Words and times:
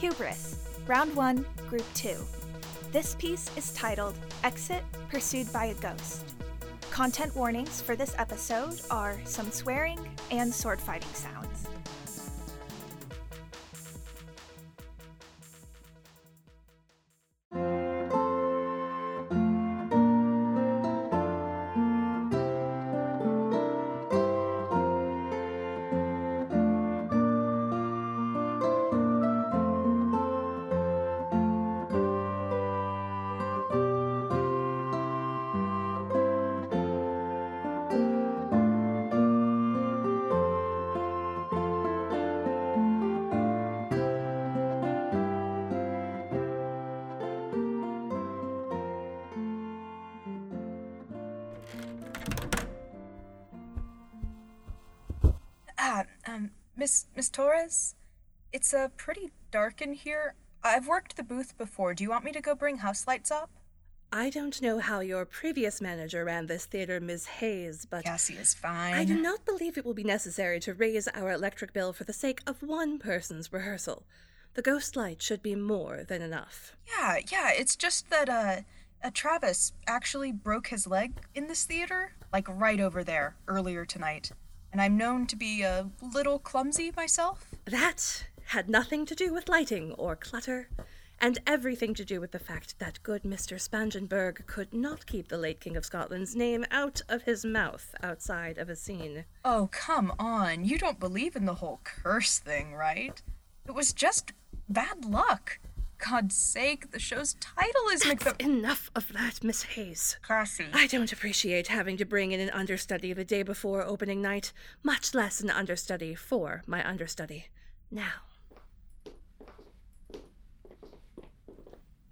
Hubris, 0.00 0.56
Round 0.86 1.14
1, 1.14 1.44
Group 1.68 1.84
2. 1.92 2.16
This 2.90 3.14
piece 3.16 3.54
is 3.54 3.74
titled 3.74 4.14
Exit 4.42 4.82
Pursued 5.10 5.52
by 5.52 5.66
a 5.66 5.74
Ghost. 5.74 6.36
Content 6.90 7.36
warnings 7.36 7.82
for 7.82 7.94
this 7.94 8.14
episode 8.16 8.80
are 8.90 9.20
some 9.26 9.50
swearing 9.50 9.98
and 10.30 10.54
sword 10.54 10.80
fighting 10.80 11.12
sounds. 11.12 11.39
Miss 56.80 57.04
Miss 57.14 57.28
Torres, 57.28 57.94
it's 58.54 58.72
uh 58.72 58.88
pretty 58.96 59.32
dark 59.50 59.82
in 59.82 59.92
here. 59.92 60.34
I've 60.64 60.88
worked 60.88 61.14
the 61.18 61.22
booth 61.22 61.58
before. 61.58 61.92
Do 61.92 62.02
you 62.02 62.08
want 62.08 62.24
me 62.24 62.32
to 62.32 62.40
go 62.40 62.54
bring 62.54 62.78
house 62.78 63.06
lights 63.06 63.30
up? 63.30 63.50
I 64.10 64.30
don't 64.30 64.62
know 64.62 64.78
how 64.78 65.00
your 65.00 65.26
previous 65.26 65.82
manager 65.82 66.24
ran 66.24 66.46
this 66.46 66.64
theater, 66.64 66.98
Miss 66.98 67.26
Hayes, 67.26 67.84
but 67.84 68.04
Cassie 68.04 68.38
is 68.38 68.54
fine. 68.54 68.94
I 68.94 69.04
do 69.04 69.20
not 69.20 69.44
believe 69.44 69.76
it 69.76 69.84
will 69.84 69.92
be 69.92 70.04
necessary 70.04 70.58
to 70.60 70.72
raise 70.72 71.06
our 71.08 71.30
electric 71.32 71.74
bill 71.74 71.92
for 71.92 72.04
the 72.04 72.14
sake 72.14 72.40
of 72.46 72.62
one 72.62 72.98
person's 72.98 73.52
rehearsal. 73.52 74.06
The 74.54 74.62
ghost 74.62 74.96
light 74.96 75.20
should 75.20 75.42
be 75.42 75.54
more 75.54 76.02
than 76.08 76.22
enough. 76.22 76.76
Yeah, 76.88 77.18
yeah. 77.30 77.50
It's 77.52 77.76
just 77.76 78.08
that 78.08 78.30
uh, 78.30 78.62
uh, 79.04 79.10
Travis 79.12 79.74
actually 79.86 80.32
broke 80.32 80.68
his 80.68 80.86
leg 80.86 81.12
in 81.34 81.46
this 81.46 81.64
theater, 81.64 82.14
like 82.32 82.48
right 82.48 82.80
over 82.80 83.04
there 83.04 83.36
earlier 83.46 83.84
tonight, 83.84 84.32
and 84.72 84.80
I'm 84.80 84.96
known 84.96 85.26
to 85.26 85.36
be 85.36 85.62
a 85.62 85.90
little 86.14 86.38
clumsy 86.38 86.92
myself. 86.96 87.46
That 87.64 88.26
had 88.46 88.68
nothing 88.68 89.06
to 89.06 89.14
do 89.14 89.32
with 89.32 89.48
lighting 89.48 89.92
or 89.92 90.16
clutter, 90.16 90.68
and 91.20 91.38
everything 91.46 91.94
to 91.94 92.04
do 92.04 92.20
with 92.20 92.32
the 92.32 92.38
fact 92.38 92.78
that 92.78 93.02
good 93.02 93.22
Mr. 93.22 93.60
Spangenberg 93.60 94.46
could 94.46 94.72
not 94.72 95.06
keep 95.06 95.28
the 95.28 95.36
late 95.38 95.60
King 95.60 95.76
of 95.76 95.84
Scotland's 95.84 96.34
name 96.34 96.64
out 96.70 97.02
of 97.08 97.22
his 97.22 97.44
mouth 97.44 97.94
outside 98.02 98.58
of 98.58 98.68
a 98.68 98.76
scene. 98.76 99.24
Oh, 99.44 99.68
come 99.70 100.12
on. 100.18 100.64
You 100.64 100.78
don't 100.78 100.98
believe 100.98 101.36
in 101.36 101.44
the 101.44 101.54
whole 101.54 101.80
curse 101.84 102.38
thing, 102.38 102.74
right? 102.74 103.20
It 103.66 103.72
was 103.72 103.92
just 103.92 104.32
bad 104.68 105.04
luck. 105.04 105.58
God's 106.08 106.36
sake, 106.36 106.92
the 106.92 106.98
show's 106.98 107.34
title 107.34 107.88
is 107.92 108.06
Macbeth. 108.06 108.40
Enough 108.40 108.90
of 108.94 109.12
that, 109.12 109.44
Miss 109.44 109.62
Hayes. 109.62 110.16
Cassie. 110.26 110.66
I 110.72 110.86
don't 110.86 111.12
appreciate 111.12 111.68
having 111.68 111.96
to 111.98 112.04
bring 112.04 112.32
in 112.32 112.40
an 112.40 112.50
understudy 112.50 113.12
the 113.12 113.24
day 113.24 113.42
before 113.42 113.84
opening 113.84 114.22
night, 114.22 114.52
much 114.82 115.14
less 115.14 115.40
an 115.40 115.50
understudy 115.50 116.14
for 116.14 116.62
my 116.66 116.86
understudy. 116.88 117.48
Now, 117.90 118.22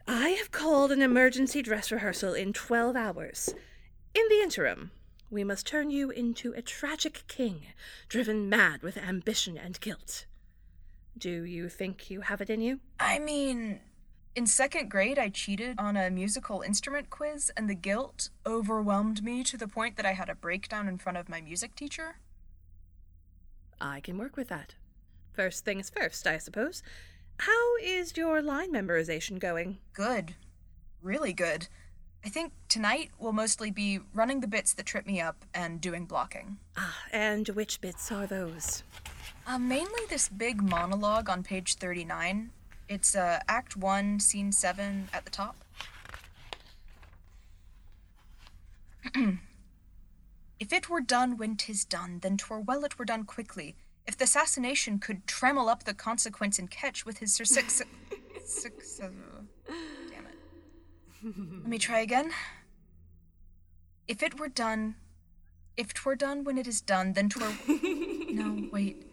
I 0.07 0.31
have 0.31 0.51
called 0.51 0.93
an 0.93 1.03
emergency 1.03 1.63
dress 1.63 1.91
rehearsal 1.91 2.35
in 2.35 2.53
12 2.53 2.97
hours. 2.97 3.55
In 4.15 4.25
the 4.29 4.41
interim, 4.43 4.91
we 5.31 5.45
must 5.45 5.67
turn 5.67 5.91
you 5.91 6.11
into 6.11 6.53
a 6.53 6.63
tragic 6.63 7.25
king, 7.29 7.67
driven 8.09 8.49
mad 8.49 8.83
with 8.83 8.97
ambition 8.97 9.57
and 9.57 9.81
guilt. 9.81 10.27
Do 11.19 11.43
you 11.43 11.69
think 11.69 12.11
you 12.11 12.21
have 12.21 12.41
it 12.41 12.51
in 12.51 12.61
you? 12.61 12.81
I 13.01 13.19
mean, 13.19 13.81
in 14.37 14.47
second 14.47 14.89
grade, 14.89 15.19
I 15.19 15.31
cheated 15.31 15.77
on 15.79 15.97
a 15.97 16.11
musical 16.11 16.61
instrument 16.61 17.11
quiz, 17.11 17.51
and 17.57 17.69
the 17.69 17.75
guilt 17.75 18.31
overwhelmed 18.47 19.25
me 19.25 19.43
to 19.45 19.57
the 19.57 19.67
point 19.67 19.97
that 19.97 20.07
I 20.07 20.13
had 20.13 20.29
a 20.29 20.35
breakdown 20.35 20.87
in 20.87 20.99
front 20.99 21.19
of 21.19 21.29
my 21.29 21.41
music 21.41 21.75
teacher. 21.75 22.19
I 23.81 24.01
can 24.01 24.17
work 24.17 24.37
with 24.37 24.49
that. 24.49 24.75
First 25.33 25.65
things 25.65 25.91
first, 25.91 26.27
I 26.27 26.39
suppose. 26.39 26.83
How 27.39 27.77
is 27.83 28.17
your 28.17 28.41
line 28.43 28.73
memorization 28.73 29.39
going? 29.39 29.79
Good. 29.93 30.35
Really 31.03 31.33
good. 31.33 31.69
I 32.25 32.29
think 32.29 32.53
tonight 32.69 33.11
will 33.19 33.33
mostly 33.33 33.71
be 33.71 34.01
running 34.13 34.41
the 34.41 34.49
bits 34.49 34.75
that 34.75 34.87
trip 34.87 35.07
me 35.07 35.21
up 35.21 35.45
and 35.55 35.81
doing 35.81 36.05
blocking. 36.05 36.59
Ah, 36.77 36.97
and 37.13 37.49
which 37.49 37.81
bits 37.81 38.11
are 38.11 38.27
those? 38.27 38.83
Uh, 39.49 39.59
mainly 39.59 40.03
this 40.11 40.29
big 40.29 40.61
monologue 40.63 41.31
on 41.31 41.43
page 41.43 41.77
39. 41.77 42.51
It's 42.87 43.17
uh, 43.17 43.41
Act 43.49 43.79
1, 43.79 44.21
Scene 44.21 44.53
7 44.53 45.09
at 45.11 45.25
the 45.25 45.31
top. 45.31 45.57
if 50.61 50.71
it 50.71 50.91
were 50.91 51.01
done 51.01 51.39
when 51.39 51.57
'tis 51.57 51.87
done, 51.87 52.19
then 52.21 52.37
'twere 52.37 52.61
well 52.61 52.85
it 52.85 52.99
were 52.99 53.07
done 53.07 53.25
quickly. 53.25 53.75
If 54.07 54.19
the 54.19 54.25
assassination 54.25 54.99
could 54.99 55.27
tremble 55.27 55.71
up 55.71 55.85
the 55.85 55.95
consequence 55.95 56.59
and 56.59 56.71
catch 56.71 57.07
with 57.07 57.17
his 57.21 57.35
uh, 59.67 59.73
damn 60.11 60.27
it. 60.27 60.37
Let 61.25 61.69
me 61.69 61.79
try 61.79 62.01
again. 62.01 62.33
If 64.07 64.23
it 64.23 64.39
were 64.39 64.51
done. 64.51 64.97
If 65.75 65.95
'twere 65.95 66.17
done 66.17 66.45
when 66.45 66.59
it 66.59 66.67
is 66.67 66.83
done, 66.83 67.15
then 67.15 67.31
'twere. 67.31 67.57
no, 68.31 68.69
wait. 68.71 69.08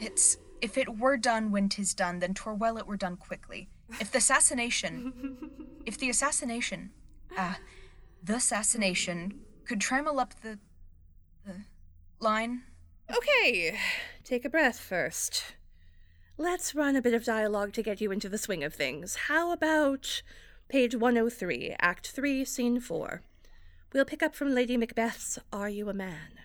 It's 0.00 0.36
if 0.60 0.76
it 0.76 0.98
were 0.98 1.16
done 1.16 1.50
when 1.50 1.68
'tis 1.68 1.94
done, 1.94 2.18
then 2.18 2.34
'twere 2.34 2.54
well 2.54 2.78
it 2.78 2.86
were 2.86 2.96
done 2.96 3.16
quickly. 3.16 3.68
If 4.00 4.10
the 4.10 4.18
assassination, 4.18 5.54
if 5.86 5.96
the 5.98 6.10
assassination, 6.10 6.90
ah, 7.36 7.58
the 8.22 8.36
assassination 8.36 9.40
could 9.64 9.80
trammel 9.80 10.20
up 10.20 10.34
the, 10.42 10.58
the 11.44 11.64
line. 12.20 12.62
Okay, 13.14 13.78
take 14.24 14.44
a 14.44 14.50
breath 14.50 14.78
first. 14.78 15.54
Let's 16.36 16.74
run 16.74 16.94
a 16.94 17.02
bit 17.02 17.14
of 17.14 17.24
dialogue 17.24 17.72
to 17.72 17.82
get 17.82 18.00
you 18.00 18.12
into 18.12 18.28
the 18.28 18.38
swing 18.38 18.62
of 18.62 18.74
things. 18.74 19.16
How 19.26 19.50
about 19.50 20.22
page 20.68 20.94
103, 20.94 21.74
Act 21.80 22.08
3, 22.08 22.44
Scene 22.44 22.80
4? 22.80 23.22
We'll 23.92 24.04
pick 24.04 24.22
up 24.22 24.34
from 24.34 24.54
Lady 24.54 24.76
Macbeth's 24.76 25.38
Are 25.52 25.68
You 25.68 25.88
a 25.88 25.94
Man? 25.94 26.38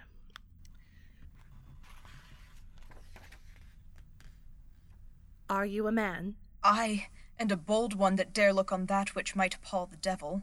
Are 5.54 5.68
you 5.68 5.86
a 5.86 5.92
man? 5.92 6.34
I, 6.64 7.10
and 7.38 7.52
a 7.52 7.56
bold 7.56 7.94
one 7.94 8.16
that 8.16 8.34
dare 8.34 8.52
look 8.52 8.72
on 8.72 8.88
that 8.88 9.14
which 9.14 9.36
might 9.36 9.54
appall 9.54 9.86
the 9.86 9.98
devil. 9.98 10.42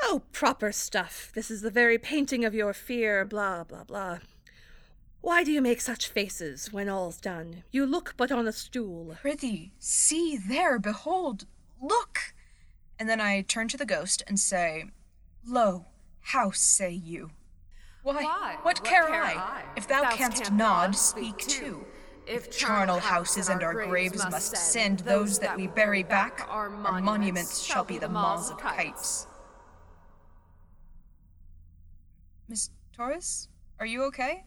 Oh, 0.00 0.22
proper 0.32 0.72
stuff. 0.72 1.30
This 1.34 1.50
is 1.50 1.60
the 1.60 1.70
very 1.70 1.98
painting 1.98 2.42
of 2.42 2.54
your 2.54 2.72
fear, 2.72 3.26
blah, 3.26 3.64
blah, 3.64 3.84
blah. 3.84 4.20
Why 5.20 5.44
do 5.44 5.52
you 5.52 5.60
make 5.60 5.82
such 5.82 6.08
faces 6.08 6.72
when 6.72 6.88
all's 6.88 7.20
done? 7.20 7.64
You 7.70 7.84
look 7.84 8.14
but 8.16 8.32
on 8.32 8.48
a 8.48 8.52
stool. 8.52 9.14
Prithee, 9.20 9.72
see 9.78 10.38
there, 10.38 10.78
behold, 10.78 11.44
look! 11.78 12.32
And 12.98 13.10
then 13.10 13.20
I 13.20 13.42
turn 13.42 13.68
to 13.68 13.76
the 13.76 13.84
ghost 13.84 14.22
and 14.26 14.40
say, 14.40 14.86
Lo, 15.46 15.84
how 16.32 16.50
say 16.50 16.90
you? 16.90 17.28
Why, 18.02 18.14
Why, 18.14 18.54
what, 18.62 18.64
what 18.64 18.84
care, 18.84 19.06
care 19.06 19.22
I? 19.22 19.34
I? 19.34 19.62
If 19.76 19.86
thou, 19.86 20.00
Thou 20.00 20.16
canst 20.16 20.38
canst 20.38 20.52
nod, 20.52 20.58
nod, 20.58 20.96
speak 20.96 21.42
speak 21.42 21.60
too. 21.60 21.86
Too. 22.26 22.32
If 22.32 22.46
If 22.46 22.56
charnel 22.56 22.98
houses 22.98 23.48
and 23.48 23.62
our 23.62 23.72
graves 23.72 24.22
must 24.30 24.56
send 24.56 25.00
those 25.00 25.38
that 25.38 25.56
we 25.56 25.66
bury 25.66 26.02
back, 26.02 26.46
our 26.48 26.68
monuments 26.68 27.60
shall 27.62 27.84
be 27.84 27.98
the 27.98 28.08
maws 28.08 28.50
of 28.50 28.58
kites. 28.58 29.26
Miss 32.48 32.70
Torres, 32.92 33.48
are 33.80 33.86
you 33.86 34.04
okay? 34.04 34.44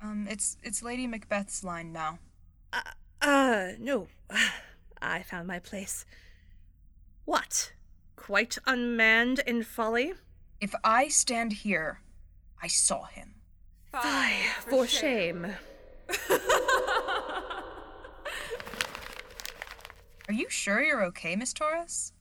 Um, 0.00 0.26
it's 0.30 0.56
it's 0.62 0.82
Lady 0.82 1.06
Macbeth's 1.06 1.64
line 1.64 1.92
now. 1.92 2.18
Uh, 2.72 2.80
uh, 3.22 3.68
no. 3.78 4.08
I 5.02 5.22
found 5.22 5.46
my 5.46 5.60
place. 5.60 6.04
What? 7.24 7.72
Quite 8.16 8.58
unmanned 8.66 9.40
in 9.46 9.62
folly? 9.62 10.14
If 10.60 10.74
I 10.82 11.08
stand 11.08 11.52
here, 11.52 12.00
I 12.60 12.66
saw 12.66 13.04
him. 13.04 13.34
Fie, 13.92 14.42
for 14.68 14.86
shame. 14.86 15.54
Are 20.28 20.34
you 20.34 20.50
sure 20.50 20.82
you're 20.82 21.02
okay, 21.04 21.34
Miss 21.36 21.54
Torres? 21.54 22.12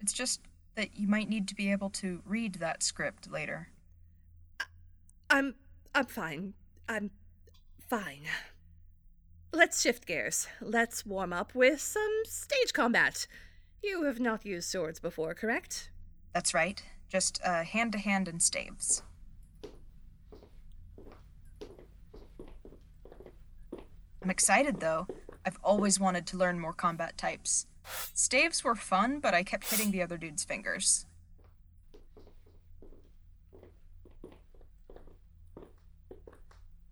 It's 0.00 0.12
just 0.12 0.40
that 0.74 0.96
you 0.98 1.06
might 1.06 1.28
need 1.28 1.46
to 1.48 1.54
be 1.54 1.70
able 1.70 1.88
to 1.90 2.20
read 2.26 2.56
that 2.56 2.82
script 2.82 3.30
later. 3.30 3.68
I'm 5.30 5.54
I'm 5.94 6.06
fine. 6.06 6.54
I'm 6.88 7.10
fine. 7.88 8.22
let's 9.52 9.80
shift 9.80 10.04
gears. 10.04 10.48
Let's 10.60 11.06
warm 11.06 11.32
up 11.32 11.54
with 11.54 11.80
some 11.80 12.22
stage 12.24 12.72
combat. 12.72 13.28
You 13.84 14.02
have 14.02 14.18
not 14.18 14.44
used 14.44 14.68
swords 14.68 14.98
before, 14.98 15.32
correct? 15.34 15.90
That's 16.32 16.54
right. 16.54 16.82
Just 17.08 17.40
uh, 17.44 17.62
hand 17.62 17.92
to 17.92 17.98
hand 17.98 18.26
and 18.26 18.42
staves. 18.42 19.02
I'm 24.22 24.30
excited 24.30 24.80
though. 24.80 25.06
I've 25.46 25.58
always 25.62 26.00
wanted 26.00 26.26
to 26.28 26.36
learn 26.36 26.58
more 26.58 26.72
combat 26.72 27.16
types. 27.18 27.66
Staves 28.14 28.64
were 28.64 28.74
fun, 28.74 29.20
but 29.20 29.34
I 29.34 29.42
kept 29.42 29.70
hitting 29.70 29.90
the 29.90 30.02
other 30.02 30.16
dude's 30.16 30.44
fingers. 30.44 31.06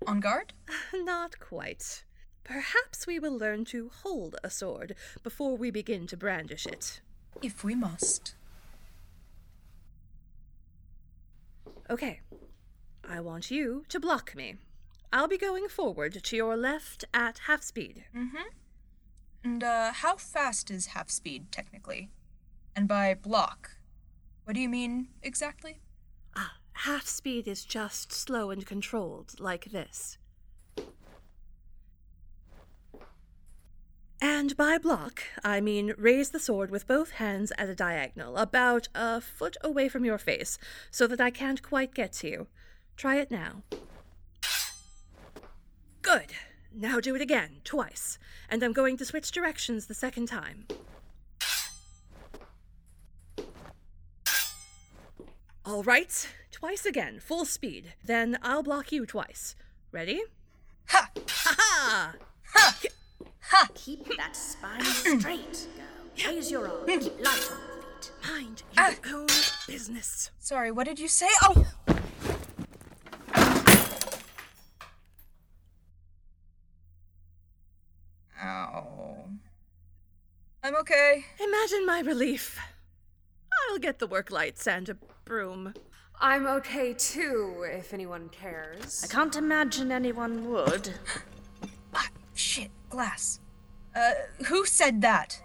On 0.06 0.20
guard? 0.20 0.52
Not 0.94 1.38
quite. 1.38 2.04
Perhaps 2.44 3.06
we 3.06 3.19
will 3.19 3.37
learn 3.37 3.64
to 3.66 3.90
hold 4.02 4.37
a 4.43 4.50
sword 4.50 4.96
before 5.22 5.56
we 5.56 5.70
begin 5.70 6.06
to 6.08 6.16
brandish 6.16 6.66
it. 6.66 7.00
If 7.40 7.62
we 7.64 7.75
must. 7.75 8.34
Okay. 11.88 12.20
I 13.08 13.20
want 13.20 13.50
you 13.50 13.84
to 13.88 14.00
block 14.00 14.34
me. 14.34 14.56
I'll 15.12 15.29
be 15.29 15.37
going 15.37 15.69
forward 15.69 16.25
to 16.25 16.37
your 16.37 16.56
left 16.56 17.05
at 17.12 17.41
half 17.47 17.62
speed. 17.62 18.05
Mm-hmm. 18.17 18.49
And 19.44 19.62
uh, 19.62 19.93
how 19.93 20.17
fast 20.17 20.70
is 20.70 20.87
half 20.87 21.11
speed 21.11 21.53
technically? 21.53 22.11
And 22.75 22.88
by 22.88 23.12
block, 23.14 23.73
what 24.44 24.55
do 24.55 24.61
you 24.61 24.70
mean 24.70 25.09
exactly? 25.23 25.81
Ah, 26.35 26.55
half 26.73 27.06
speed 27.06 27.47
is 27.47 27.64
just 27.64 28.11
slow 28.11 28.50
and 28.50 28.64
controlled, 28.64 29.35
like 29.38 29.67
this. 29.67 30.17
And 34.20 34.56
by 34.56 34.79
block, 34.79 35.25
I 35.44 35.61
mean 35.61 35.94
raise 35.99 36.31
the 36.31 36.41
sword 36.41 36.70
with 36.70 36.87
both 36.87 37.11
hands 37.12 37.53
at 37.58 37.69
a 37.69 37.75
diagonal, 37.75 38.38
about 38.38 38.88
a 38.94 39.20
foot 39.20 39.56
away 39.62 39.88
from 39.88 40.05
your 40.05 40.19
face, 40.19 40.58
so 40.91 41.06
that 41.08 41.20
I 41.20 41.31
can't 41.31 41.62
quite 41.62 41.93
get 41.93 42.12
to 42.15 42.29
you. 42.29 42.47
Try 42.97 43.17
it 43.17 43.31
now. 43.31 43.62
Good. 46.02 46.32
Now 46.75 46.99
do 47.00 47.14
it 47.14 47.22
again, 47.22 47.60
twice. 47.64 48.19
And 48.50 48.62
I'm 48.62 48.72
going 48.72 48.96
to 48.96 49.04
switch 49.04 49.31
directions 49.31 49.87
the 49.87 49.94
second 49.94 50.26
time. 50.26 50.66
All 55.64 55.84
right, 55.84 56.28
twice 56.50 56.84
again, 56.84 57.20
full 57.20 57.44
speed. 57.44 57.94
Then 58.04 58.37
I'll 58.43 58.64
block 58.64 58.90
you 58.90 59.06
twice. 59.06 59.54
Ready? 59.93 60.22
Ha! 60.88 61.08
Ha 61.28 61.56
ha! 61.58 62.14
Ha! 62.52 62.78
Ha! 63.40 63.69
Keep 63.75 64.16
that 64.16 64.34
spine 64.34 64.82
straight, 64.82 65.69
girl. 65.76 66.32
Raise 66.34 66.50
your 66.50 66.69
arm. 66.69 66.87
Keep 66.87 67.20
light 67.22 67.50
on 67.52 67.58
your 67.58 68.00
feet. 68.00 68.12
Mind 68.28 68.62
ah! 68.76 68.93
your 69.06 69.20
own 69.20 69.26
business. 69.69 70.31
Sorry, 70.40 70.72
what 70.72 70.87
did 70.87 70.98
you 70.98 71.08
say? 71.08 71.28
Oh! 71.43 71.64
I'm 80.64 80.76
okay. 80.76 81.25
Imagine 81.43 81.85
my 81.85 82.00
relief. 82.00 82.56
I'll 83.69 83.79
get 83.79 83.99
the 83.99 84.06
work 84.06 84.31
lights 84.31 84.69
and 84.69 84.88
a 84.88 84.97
broom. 85.25 85.75
I'm 86.20 86.47
okay 86.47 86.93
too, 86.93 87.64
if 87.69 87.93
anyone 87.93 88.29
cares. 88.29 89.03
I 89.03 89.09
can't 89.09 89.35
imagine 89.35 89.91
anyone 89.91 90.49
would. 90.50 90.94
Ah, 91.94 92.09
shit, 92.35 92.70
glass. 92.88 93.41
Uh, 93.94 94.12
who 94.47 94.64
said 94.64 95.00
that? 95.03 95.43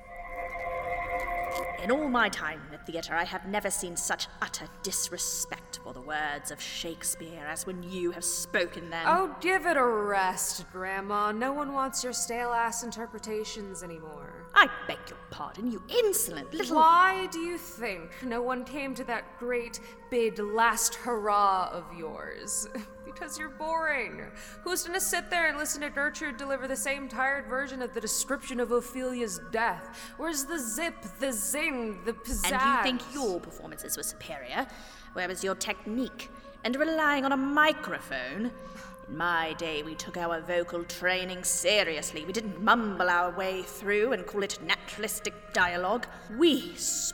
In 1.84 1.90
all 1.90 2.08
my 2.08 2.30
time 2.30 2.62
in 2.66 2.72
the 2.72 2.92
theatre, 2.92 3.16
I 3.16 3.24
have 3.24 3.48
never 3.48 3.72
seen 3.72 3.98
such 3.98 4.28
utter 4.42 4.68
disrespect 4.84 5.80
for 5.84 5.94
the 5.94 6.02
words 6.02 6.52
of 6.52 6.62
Shakespeare 6.62 7.44
as 7.48 7.66
when 7.66 7.82
you 7.82 8.12
have 8.12 8.24
spoken 8.24 8.92
them. 8.92 9.06
Oh, 9.08 9.36
give 9.42 9.66
it 9.66 9.78
a 9.78 9.86
rest, 9.86 10.66
Grandma. 10.72 11.32
No 11.32 11.54
one 11.54 11.74
wants 11.74 12.04
your 12.04 12.14
stale 12.14 12.52
ass 12.52 12.84
interpretations 12.84 13.82
anymore. 13.82 14.37
I 14.54 14.70
beg 14.88 14.98
your 15.10 15.18
pardon, 15.30 15.72
you 15.72 15.82
insolent 15.90 16.54
little. 16.54 16.78
Why 16.78 17.28
do 17.32 17.40
you 17.40 17.58
think 17.58 18.12
no 18.24 18.42
one 18.42 18.64
came 18.64 18.96
to 18.96 19.04
that 19.06 19.38
great 19.40 19.80
big 20.10 20.40
last 20.40 20.96
hurrah 20.96 21.70
of 21.72 21.86
yours? 21.98 22.68
because 23.06 23.38
you're 23.40 23.50
boring. 23.50 24.22
Who's 24.64 24.84
gonna 24.84 25.00
sit 25.00 25.30
there 25.30 25.48
and 25.48 25.58
listen 25.58 25.82
to 25.82 25.90
Gertrude 25.90 26.38
deliver 26.38 26.68
the 26.68 26.76
same 26.76 27.08
tired 27.08 27.48
version 27.48 27.82
of 27.82 27.94
the 27.94 28.02
description 28.02 28.60
of 28.60 28.72
Ophelia's 28.72 29.40
death? 29.52 30.14
Where's 30.18 30.44
the 30.44 30.60
zip, 30.60 30.96
the 31.20 31.32
zing, 31.32 32.04
the 32.06 32.14
pizzazz? 32.14 32.52
And 32.52 32.62
you 32.62 32.84
think 32.84 33.14
your 33.14 33.40
performances 33.40 33.98
were 33.98 34.04
superior? 34.04 34.68
Where 35.14 35.28
was 35.28 35.44
your 35.44 35.56
technique? 35.56 36.30
And 36.64 36.76
relying 36.76 37.26
on 37.26 37.32
a 37.32 37.38
microphone? 37.38 38.52
In 39.10 39.18
my 39.18 39.54
day, 39.54 39.84
we 39.84 39.96
took 39.96 40.18
our 40.18 40.42
vocal 40.42 40.84
training 40.84 41.44
seriously. 41.44 42.26
We 42.26 42.34
didn't 42.34 42.62
mumble 42.62 43.10
our 43.10 43.36
way 43.36 43.64
through 43.64 44.14
and 44.14 44.26
call 44.26 44.44
it 44.44 44.60
naturalistic 44.62 45.54
dialogue. 45.54 46.08
We 46.38 46.76
spoke. 46.76 47.14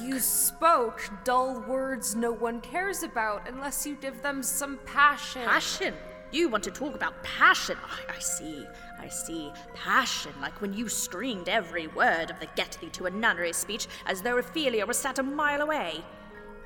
You 0.00 0.18
spoke 0.18 1.08
dull 1.24 1.60
words 1.66 2.14
no 2.16 2.32
one 2.32 2.60
cares 2.60 3.02
about 3.02 3.48
unless 3.48 3.86
you 3.86 3.96
give 3.96 4.22
them 4.22 4.42
some 4.42 4.78
passion. 4.84 5.42
Passion? 5.44 5.94
You 6.32 6.48
want 6.48 6.64
to 6.64 6.70
talk 6.70 6.94
about 6.94 7.22
passion? 7.22 7.76
I, 7.84 8.16
I 8.16 8.18
see, 8.18 8.66
I 8.98 9.08
see. 9.08 9.52
Passion, 9.74 10.32
like 10.40 10.60
when 10.60 10.72
you 10.72 10.88
screamed 10.88 11.48
every 11.48 11.86
word 11.88 12.30
of 12.30 12.40
the 12.40 12.48
Get 12.56 12.78
Thee 12.80 12.88
to 12.90 13.06
a 13.06 13.10
Nunnery 13.10 13.52
speech 13.52 13.86
as 14.06 14.22
though 14.22 14.38
Ophelia 14.38 14.86
was 14.86 14.96
sat 14.96 15.18
a 15.18 15.22
mile 15.22 15.60
away. 15.60 16.02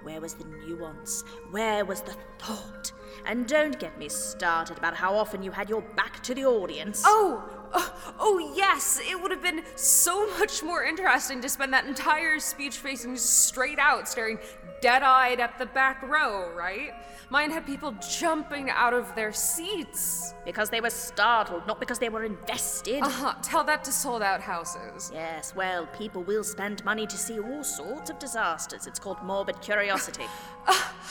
Where 0.06 0.20
was 0.20 0.34
the 0.34 0.44
nuance? 0.64 1.24
Where 1.50 1.84
was 1.84 2.00
the 2.00 2.14
thought? 2.38 2.92
And 3.26 3.44
don't 3.48 3.76
get 3.76 3.98
me 3.98 4.08
started 4.08 4.78
about 4.78 4.94
how 4.94 5.16
often 5.16 5.42
you 5.42 5.50
had 5.50 5.68
your 5.68 5.82
back 5.82 6.22
to 6.22 6.32
the 6.32 6.44
audience. 6.44 7.02
Oh, 7.04 7.42
oh, 7.72 8.12
oh, 8.18 8.52
yes, 8.54 9.00
it 9.02 9.20
would 9.20 9.30
have 9.30 9.42
been 9.42 9.62
so 9.74 10.26
much 10.38 10.62
more 10.62 10.84
interesting 10.84 11.40
to 11.42 11.48
spend 11.48 11.72
that 11.72 11.86
entire 11.86 12.38
speech 12.38 12.76
facing 12.76 13.16
straight 13.16 13.78
out, 13.78 14.08
staring 14.08 14.38
dead 14.80 15.02
eyed 15.02 15.40
at 15.40 15.58
the 15.58 15.66
back 15.66 16.02
row, 16.02 16.52
right? 16.54 16.92
Mine 17.28 17.50
had 17.50 17.66
people 17.66 17.92
jumping 18.20 18.70
out 18.70 18.94
of 18.94 19.12
their 19.16 19.32
seats. 19.32 20.34
Because 20.44 20.70
they 20.70 20.80
were 20.80 20.90
startled, 20.90 21.66
not 21.66 21.80
because 21.80 21.98
they 21.98 22.08
were 22.08 22.24
invested. 22.24 23.02
Uh 23.02 23.08
huh. 23.08 23.34
Tell 23.42 23.64
that 23.64 23.82
to 23.84 23.92
sold 23.92 24.22
out 24.22 24.40
houses. 24.40 25.10
Yes, 25.12 25.54
well, 25.54 25.86
people 25.98 26.22
will 26.22 26.44
spend 26.44 26.84
money 26.84 27.04
to 27.06 27.18
see 27.18 27.40
all 27.40 27.64
sorts 27.64 28.10
of 28.10 28.18
disasters. 28.20 28.86
It's 28.86 29.00
called 29.00 29.20
morbid 29.24 29.60
curiosity. 29.60 30.26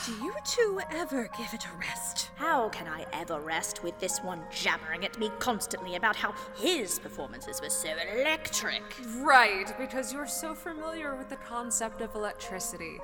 Do 0.05 0.11
you 0.23 0.33
two 0.45 0.79
ever 0.91 1.29
give 1.35 1.51
it 1.53 1.65
a 1.65 1.77
rest? 1.79 2.29
How 2.35 2.69
can 2.69 2.87
I 2.87 3.05
ever 3.11 3.39
rest 3.39 3.83
with 3.83 3.99
this 3.99 4.19
one 4.19 4.43
jabbering 4.51 5.03
at 5.03 5.17
me 5.17 5.31
constantly 5.39 5.95
about 5.95 6.15
how 6.15 6.35
his 6.55 6.99
performances 6.99 7.59
were 7.59 7.71
so 7.71 7.89
electric? 8.15 8.83
Right, 9.17 9.73
because 9.79 10.13
you're 10.13 10.27
so 10.27 10.53
familiar 10.53 11.15
with 11.15 11.29
the 11.29 11.37
concept 11.37 12.01
of 12.01 12.13
electricity. 12.13 12.99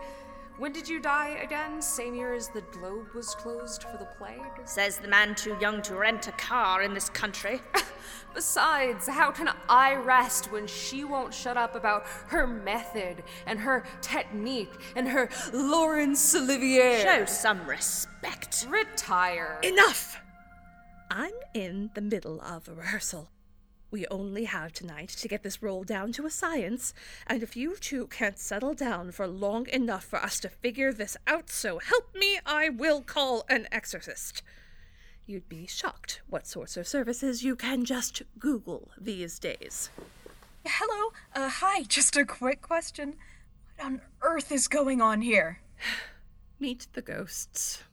When 0.61 0.73
did 0.73 0.87
you 0.87 0.99
die 0.99 1.39
again? 1.41 1.81
Same 1.81 2.13
year 2.13 2.35
as 2.35 2.49
the 2.49 2.61
globe 2.61 3.15
was 3.15 3.33
closed 3.33 3.81
for 3.81 3.97
the 3.97 4.05
plague? 4.05 4.45
Says 4.65 4.99
the 4.99 5.07
man 5.07 5.33
too 5.33 5.57
young 5.59 5.81
to 5.81 5.95
rent 5.95 6.27
a 6.27 6.31
car 6.33 6.83
in 6.83 6.93
this 6.93 7.09
country. 7.09 7.61
Besides, 8.35 9.07
how 9.07 9.31
can 9.31 9.49
I 9.67 9.95
rest 9.95 10.51
when 10.51 10.67
she 10.67 11.03
won't 11.03 11.33
shut 11.33 11.57
up 11.57 11.73
about 11.73 12.05
her 12.27 12.45
method 12.45 13.23
and 13.47 13.57
her 13.57 13.83
technique 14.01 14.71
and 14.95 15.07
her 15.07 15.29
Laurence 15.51 16.35
Olivier? 16.35 17.01
Show 17.01 17.25
some 17.25 17.65
respect. 17.65 18.67
Retire. 18.69 19.57
Enough! 19.63 20.21
I'm 21.09 21.33
in 21.55 21.89
the 21.95 22.01
middle 22.01 22.39
of 22.39 22.67
a 22.67 22.75
rehearsal. 22.75 23.30
We 23.91 24.07
only 24.07 24.45
have 24.45 24.71
tonight 24.71 25.09
to 25.09 25.27
get 25.27 25.43
this 25.43 25.61
roll 25.61 25.83
down 25.83 26.13
to 26.13 26.25
a 26.25 26.29
science, 26.29 26.93
and 27.27 27.43
if 27.43 27.57
you 27.57 27.75
two 27.75 28.07
can't 28.07 28.39
settle 28.39 28.73
down 28.73 29.11
for 29.11 29.27
long 29.27 29.67
enough 29.67 30.05
for 30.05 30.17
us 30.17 30.39
to 30.39 30.49
figure 30.49 30.93
this 30.93 31.17
out, 31.27 31.49
so 31.49 31.77
help 31.79 32.15
me, 32.15 32.39
I 32.45 32.69
will 32.69 33.01
call 33.01 33.43
an 33.49 33.67
exorcist. 33.69 34.43
You'd 35.25 35.49
be 35.49 35.67
shocked 35.67 36.21
what 36.29 36.47
sorts 36.47 36.77
of 36.77 36.87
services 36.87 37.43
you 37.43 37.57
can 37.57 37.83
just 37.83 38.21
Google 38.39 38.91
these 38.97 39.39
days. 39.39 39.89
Hello? 40.65 41.11
Uh, 41.35 41.49
hi, 41.49 41.83
just 41.83 42.15
a 42.15 42.23
quick 42.23 42.61
question. 42.61 43.15
What 43.75 43.85
on 43.85 44.01
earth 44.21 44.53
is 44.53 44.69
going 44.69 45.01
on 45.01 45.21
here? 45.21 45.59
Meet 46.61 46.87
the 46.93 47.01
ghosts. 47.01 47.83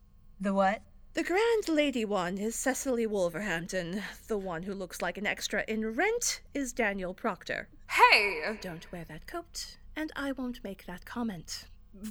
The 0.40 0.54
what? 0.54 0.82
The 1.14 1.24
grand 1.24 1.68
lady 1.68 2.04
one 2.04 2.38
is 2.38 2.54
Cecily 2.54 3.06
Wolverhampton. 3.06 4.02
The 4.28 4.38
one 4.38 4.62
who 4.62 4.74
looks 4.74 5.02
like 5.02 5.18
an 5.18 5.26
extra 5.26 5.64
in 5.66 5.94
Rent 5.94 6.40
is 6.54 6.72
Daniel 6.72 7.14
Proctor. 7.14 7.68
Hey! 7.90 8.56
Don't 8.60 8.90
wear 8.92 9.04
that 9.04 9.26
coat, 9.26 9.78
and 9.96 10.12
I 10.14 10.32
won't 10.32 10.62
make 10.62 10.86
that 10.86 11.04
comment. 11.04 11.64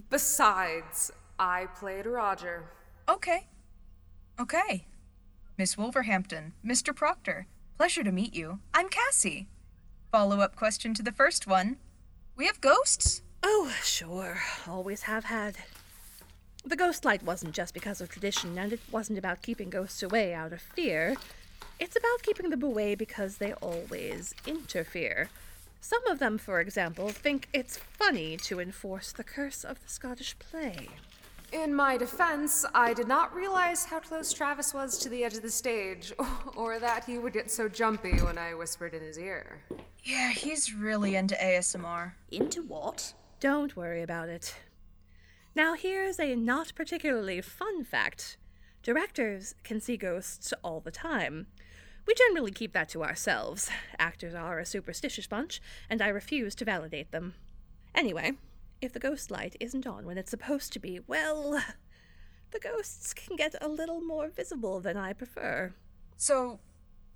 Besides, 0.10 1.12
I 1.40 1.68
played 1.76 2.06
Roger. 2.06 2.66
Okay. 3.08 3.48
Okay. 4.40 4.88
Miss 5.58 5.78
Wolverhampton, 5.78 6.54
Mr. 6.66 6.94
Proctor, 6.94 7.48
Pleasure 7.78 8.04
to 8.04 8.12
meet 8.12 8.34
you. 8.34 8.58
I'm 8.74 8.90
Cassie. 8.90 9.50
Follow 10.12 10.40
up 10.40 10.56
question 10.56 10.96
to 10.96 11.04
the 11.04 11.12
first 11.12 11.46
one. 11.46 11.78
We 12.36 12.48
have 12.48 12.60
ghosts? 12.60 13.22
Oh, 13.44 13.72
sure. 13.84 14.40
Always 14.68 15.04
have 15.04 15.26
had. 15.26 15.58
The 16.68 16.76
ghost 16.76 17.06
light 17.06 17.24
wasn't 17.24 17.56
just 17.56 17.74
because 17.74 18.02
of 18.02 18.10
tradition, 18.10 18.58
and 18.58 18.74
it 18.74 18.82
wasn't 18.92 19.18
about 19.18 19.42
keeping 19.42 19.70
ghosts 19.70 20.04
away 20.04 20.34
out 20.34 20.52
of 20.52 20.62
fear. 20.62 21.16
It's 21.80 21.96
about 21.96 22.24
keeping 22.24 22.50
them 22.50 22.62
away 22.62 22.94
because 22.94 23.38
they 23.38 23.54
always 23.54 24.36
interfere. 24.46 25.30
Some 25.80 26.06
of 26.08 26.20
them, 26.20 26.38
for 26.38 26.60
example, 26.60 27.08
think 27.08 27.48
it's 27.54 27.78
funny 27.78 28.36
to 28.40 28.60
enforce 28.60 29.14
the 29.14 29.24
curse 29.24 29.64
of 29.64 29.82
the 29.82 29.88
Scottish 29.88 30.38
play. 30.40 30.90
In 31.54 31.74
my 31.74 31.96
defense, 31.96 32.66
I 32.74 32.94
did 32.94 33.08
not 33.08 33.34
realize 33.34 33.86
how 33.86 34.02
close 34.02 34.34
Travis 34.34 34.74
was 34.74 34.98
to 34.98 35.08
the 35.08 35.24
edge 35.24 35.38
of 35.38 35.44
the 35.44 35.50
stage, 35.50 36.12
or 36.58 36.80
that 36.80 37.06
he 37.06 37.18
would 37.18 37.32
get 37.32 37.50
so 37.50 37.70
jumpy 37.70 38.20
when 38.20 38.38
I 38.38 38.54
whispered 38.56 38.94
in 38.94 39.02
his 39.02 39.18
ear. 39.18 39.62
Yeah, 40.04 40.32
he's 40.32 40.74
really 40.74 41.16
into 41.16 41.36
ASMR. 41.36 42.12
Into 42.30 42.62
what? 42.64 43.14
Don't 43.40 43.78
worry 43.78 44.02
about 44.02 44.28
it. 44.28 44.54
Now, 45.58 45.74
here's 45.74 46.20
a 46.20 46.36
not 46.36 46.76
particularly 46.76 47.42
fun 47.42 47.84
fact 47.84 48.38
directors 48.84 49.56
can 49.64 49.82
see 49.82 49.98
ghosts 49.98 50.54
all 50.64 50.82
the 50.82 50.92
time. 50.92 51.48
We 52.06 52.14
generally 52.14 52.52
keep 52.52 52.74
that 52.74 52.90
to 52.90 53.04
ourselves. 53.04 53.68
Actors 53.98 54.36
are 54.36 54.60
a 54.60 54.68
superstitious 54.68 55.26
bunch, 55.26 55.60
and 55.90 56.00
I 56.00 56.10
refuse 56.10 56.54
to 56.56 56.66
validate 56.66 57.12
them. 57.12 57.34
Anyway, 57.96 58.34
if 58.84 58.94
the 58.94 59.00
ghost 59.00 59.32
light 59.32 59.56
isn't 59.60 59.88
on 59.88 60.06
when 60.06 60.20
it's 60.20 60.30
supposed 60.30 60.74
to 60.74 60.80
be, 60.80 61.00
well, 61.08 61.60
the 62.52 62.60
ghosts 62.60 63.16
can 63.16 63.36
get 63.36 63.56
a 63.60 63.68
little 63.68 64.00
more 64.00 64.30
visible 64.30 64.80
than 64.80 64.96
I 64.96 65.12
prefer. 65.12 65.74
So, 66.18 66.60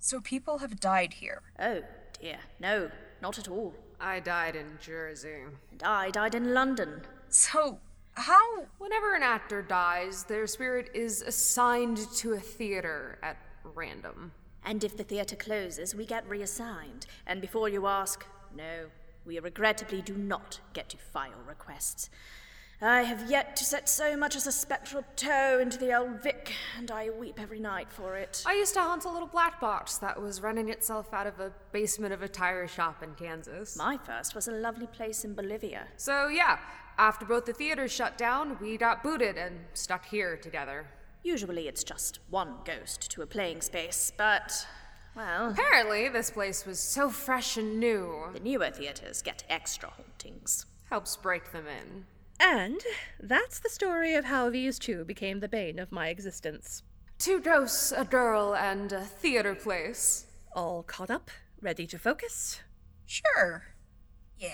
so 0.00 0.20
people 0.20 0.58
have 0.58 0.80
died 0.80 1.12
here. 1.12 1.42
Oh, 1.60 1.82
dear. 2.20 2.38
No, 2.58 2.90
not 3.22 3.38
at 3.38 3.46
all. 3.46 3.72
I 4.00 4.18
died 4.18 4.56
in 4.56 4.78
Jersey. 4.80 5.44
And 5.70 5.82
I 5.84 6.10
died 6.10 6.34
in 6.34 6.52
London. 6.52 7.02
So, 7.28 7.78
how? 8.14 8.66
Whenever 8.78 9.14
an 9.14 9.22
actor 9.22 9.62
dies, 9.62 10.24
their 10.24 10.46
spirit 10.46 10.90
is 10.94 11.22
assigned 11.22 11.98
to 12.16 12.34
a 12.34 12.38
theater 12.38 13.18
at 13.22 13.36
random. 13.74 14.32
And 14.64 14.84
if 14.84 14.96
the 14.96 15.04
theatre 15.04 15.36
closes, 15.36 15.94
we 15.94 16.06
get 16.06 16.28
reassigned. 16.28 17.06
And 17.26 17.40
before 17.40 17.68
you 17.68 17.86
ask, 17.86 18.24
no, 18.54 18.86
we 19.24 19.38
regrettably 19.38 20.02
do 20.02 20.14
not 20.14 20.60
get 20.72 20.88
to 20.90 20.96
file 20.96 21.42
requests. 21.46 22.10
I 22.84 23.02
have 23.02 23.30
yet 23.30 23.54
to 23.56 23.64
set 23.64 23.88
so 23.88 24.16
much 24.16 24.34
as 24.34 24.48
a 24.48 24.52
spectral 24.52 25.04
toe 25.14 25.60
into 25.62 25.78
the 25.78 25.96
old 25.96 26.20
Vic, 26.20 26.52
and 26.76 26.90
I 26.90 27.10
weep 27.10 27.40
every 27.40 27.60
night 27.60 27.92
for 27.92 28.16
it. 28.16 28.42
I 28.44 28.54
used 28.54 28.74
to 28.74 28.80
haunt 28.80 29.04
a 29.04 29.08
little 29.08 29.28
black 29.28 29.60
box 29.60 29.98
that 29.98 30.20
was 30.20 30.40
running 30.40 30.68
itself 30.68 31.14
out 31.14 31.28
of 31.28 31.38
a 31.38 31.52
basement 31.70 32.12
of 32.12 32.22
a 32.22 32.28
tire 32.28 32.66
shop 32.66 33.04
in 33.04 33.14
Kansas. 33.14 33.76
My 33.76 33.98
first 33.98 34.34
was 34.34 34.48
a 34.48 34.52
lovely 34.52 34.88
place 34.88 35.24
in 35.24 35.32
Bolivia. 35.34 35.86
So, 35.96 36.26
yeah, 36.26 36.58
after 37.02 37.24
both 37.26 37.46
the 37.46 37.52
theaters 37.52 37.90
shut 37.90 38.16
down, 38.16 38.56
we 38.60 38.76
got 38.76 39.02
booted 39.02 39.36
and 39.36 39.58
stuck 39.74 40.06
here 40.06 40.36
together. 40.36 40.86
Usually 41.24 41.66
it's 41.66 41.82
just 41.82 42.20
one 42.30 42.54
ghost 42.64 43.10
to 43.10 43.22
a 43.22 43.26
playing 43.26 43.60
space, 43.60 44.12
but, 44.16 44.64
well, 45.16 45.50
Apparently, 45.50 46.08
this 46.08 46.30
place 46.30 46.64
was 46.64 46.78
so 46.78 47.10
fresh 47.10 47.56
and 47.56 47.80
new. 47.80 48.28
the 48.32 48.38
newer 48.38 48.70
theatres 48.70 49.20
get 49.20 49.42
extra 49.48 49.90
hauntings. 49.90 50.64
Helps 50.90 51.16
break 51.16 51.50
them 51.50 51.64
in. 51.66 52.04
And 52.38 52.80
that's 53.20 53.58
the 53.58 53.68
story 53.68 54.14
of 54.14 54.26
how 54.26 54.48
these 54.48 54.78
two 54.78 55.04
became 55.04 55.40
the 55.40 55.48
bane 55.48 55.80
of 55.80 55.90
my 55.90 56.06
existence. 56.08 56.84
Two 57.18 57.40
ghosts, 57.40 57.90
a 57.90 58.04
girl, 58.04 58.54
and 58.54 58.92
a 58.92 59.00
theater 59.04 59.56
place. 59.56 60.26
All 60.54 60.84
caught 60.84 61.10
up, 61.10 61.32
ready 61.60 61.84
to 61.88 61.98
focus? 61.98 62.60
Sure. 63.06 63.64
Yeah. 64.38 64.50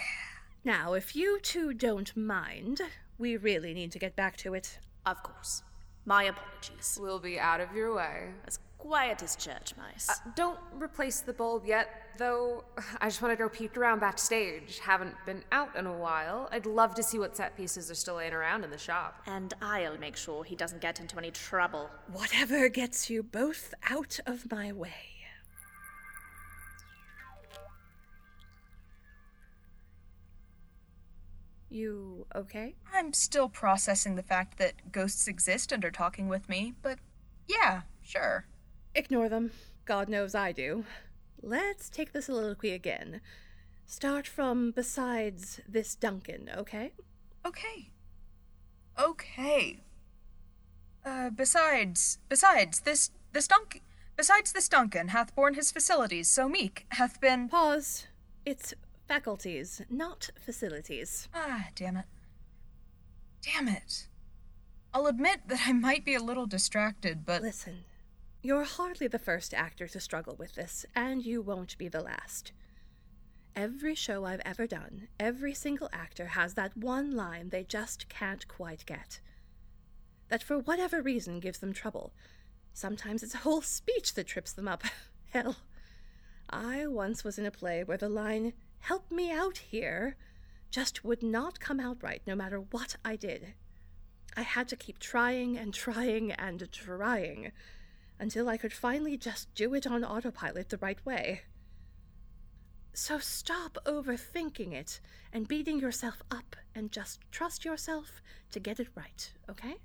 Now, 0.64 0.94
if 0.94 1.14
you 1.16 1.38
two 1.40 1.72
don't 1.72 2.16
mind, 2.16 2.80
we 3.16 3.36
really 3.36 3.74
need 3.74 3.92
to 3.92 3.98
get 3.98 4.16
back 4.16 4.36
to 4.38 4.54
it. 4.54 4.78
Of 5.06 5.22
course. 5.22 5.62
My 6.04 6.24
apologies. 6.24 6.98
We'll 7.00 7.18
be 7.20 7.38
out 7.38 7.60
of 7.60 7.74
your 7.74 7.94
way. 7.94 8.28
As 8.46 8.58
quiet 8.78 9.22
as 9.22 9.36
church 9.36 9.74
mice. 9.76 10.08
Uh, 10.08 10.14
don't 10.34 10.58
replace 10.74 11.20
the 11.20 11.32
bulb 11.32 11.64
yet, 11.66 11.88
though. 12.16 12.64
I 13.00 13.08
just 13.08 13.20
want 13.22 13.32
to 13.32 13.36
go 13.36 13.48
peek 13.48 13.76
around 13.76 14.00
backstage. 14.00 14.78
Haven't 14.78 15.14
been 15.26 15.44
out 15.52 15.76
in 15.76 15.86
a 15.86 15.92
while. 15.92 16.48
I'd 16.52 16.66
love 16.66 16.94
to 16.94 17.02
see 17.02 17.18
what 17.18 17.36
set 17.36 17.56
pieces 17.56 17.90
are 17.90 17.94
still 17.94 18.16
laying 18.16 18.32
around 18.32 18.64
in 18.64 18.70
the 18.70 18.78
shop. 18.78 19.22
and 19.26 19.52
I'll 19.60 19.98
make 19.98 20.16
sure 20.16 20.44
he 20.44 20.56
doesn't 20.56 20.80
get 20.80 21.00
into 21.00 21.18
any 21.18 21.30
trouble. 21.30 21.90
Whatever 22.12 22.68
gets 22.68 23.10
you 23.10 23.22
both 23.22 23.74
out 23.90 24.18
of 24.26 24.50
my 24.50 24.72
way. 24.72 25.17
You 31.70 32.26
okay? 32.34 32.74
I'm 32.94 33.12
still 33.12 33.48
processing 33.48 34.16
the 34.16 34.22
fact 34.22 34.58
that 34.58 34.90
ghosts 34.90 35.28
exist 35.28 35.70
and 35.70 35.84
are 35.84 35.90
talking 35.90 36.28
with 36.28 36.48
me, 36.48 36.74
but 36.82 36.98
yeah, 37.46 37.82
sure. 38.02 38.46
Ignore 38.94 39.28
them. 39.28 39.50
God 39.84 40.08
knows 40.08 40.34
I 40.34 40.52
do. 40.52 40.84
Let's 41.42 41.88
take 41.88 42.12
the 42.12 42.22
soliloquy 42.22 42.72
again. 42.72 43.20
Start 43.86 44.26
from 44.26 44.70
besides 44.70 45.60
this 45.68 45.94
Duncan, 45.94 46.50
okay? 46.56 46.92
Okay. 47.46 47.90
Okay. 48.98 49.80
Uh, 51.04 51.30
besides, 51.30 52.18
besides, 52.28 52.80
this, 52.80 53.10
this 53.32 53.48
Duncan, 53.48 53.80
besides 54.16 54.52
this 54.52 54.68
Duncan 54.68 55.08
hath 55.08 55.34
borne 55.34 55.54
his 55.54 55.70
facilities, 55.70 56.28
so 56.28 56.48
meek 56.48 56.86
hath 56.90 57.20
been. 57.20 57.48
Pause. 57.48 58.08
It's 58.44 58.74
faculties, 59.08 59.82
not 59.90 60.30
facilities. 60.38 61.28
Ah, 61.34 61.68
damn 61.74 61.96
it. 61.96 62.04
Damn 63.42 63.68
it. 63.68 64.06
I'll 64.92 65.06
admit 65.06 65.40
that 65.48 65.62
I 65.66 65.72
might 65.72 66.04
be 66.04 66.14
a 66.14 66.22
little 66.22 66.46
distracted, 66.46 67.24
but. 67.24 67.42
Listen, 67.42 67.84
you're 68.42 68.64
hardly 68.64 69.08
the 69.08 69.18
first 69.18 69.52
actor 69.54 69.88
to 69.88 70.00
struggle 70.00 70.36
with 70.38 70.54
this, 70.54 70.86
and 70.94 71.24
you 71.24 71.42
won't 71.42 71.76
be 71.78 71.88
the 71.88 72.02
last. 72.02 72.52
Every 73.56 73.94
show 73.94 74.24
I've 74.24 74.42
ever 74.44 74.66
done, 74.66 75.08
every 75.18 75.54
single 75.54 75.88
actor 75.92 76.26
has 76.26 76.54
that 76.54 76.76
one 76.76 77.10
line 77.10 77.48
they 77.48 77.64
just 77.64 78.08
can't 78.08 78.46
quite 78.46 78.86
get. 78.86 79.20
That 80.28 80.42
for 80.42 80.58
whatever 80.58 81.02
reason 81.02 81.40
gives 81.40 81.58
them 81.58 81.72
trouble. 81.72 82.12
Sometimes 82.72 83.22
it's 83.22 83.34
a 83.34 83.38
whole 83.38 83.62
speech 83.62 84.14
that 84.14 84.28
trips 84.28 84.52
them 84.52 84.68
up. 84.68 84.84
Hell, 85.30 85.56
I 86.48 86.86
once 86.86 87.24
was 87.24 87.38
in 87.38 87.46
a 87.46 87.50
play 87.50 87.82
where 87.82 87.98
the 87.98 88.08
line, 88.08 88.52
help 88.80 89.10
me 89.10 89.30
out 89.30 89.58
here, 89.58 90.16
just 90.70 91.04
would 91.04 91.22
not 91.22 91.60
come 91.60 91.80
out 91.80 92.02
right 92.02 92.22
no 92.26 92.34
matter 92.34 92.58
what 92.58 92.96
I 93.04 93.16
did. 93.16 93.54
I 94.36 94.42
had 94.42 94.68
to 94.68 94.76
keep 94.76 94.98
trying 94.98 95.56
and 95.56 95.74
trying 95.74 96.32
and 96.32 96.70
trying 96.70 97.52
until 98.20 98.48
I 98.48 98.56
could 98.56 98.72
finally 98.72 99.16
just 99.16 99.52
do 99.54 99.74
it 99.74 99.86
on 99.86 100.04
autopilot 100.04 100.68
the 100.68 100.78
right 100.78 101.04
way. 101.04 101.42
So 102.92 103.18
stop 103.18 103.78
overthinking 103.86 104.72
it 104.72 105.00
and 105.32 105.46
beating 105.46 105.78
yourself 105.78 106.22
up 106.30 106.56
and 106.74 106.90
just 106.90 107.20
trust 107.30 107.64
yourself 107.64 108.22
to 108.50 108.60
get 108.60 108.80
it 108.80 108.88
right, 108.94 109.32
okay? 109.48 109.76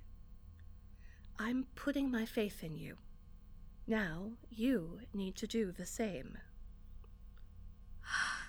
I'm 1.38 1.66
putting 1.74 2.10
my 2.10 2.24
faith 2.24 2.62
in 2.62 2.76
you. 2.76 2.96
Now 3.86 4.32
you 4.50 5.00
need 5.12 5.36
to 5.36 5.46
do 5.46 5.72
the 5.72 5.86
same. 5.86 6.38
Ah. 8.06 8.43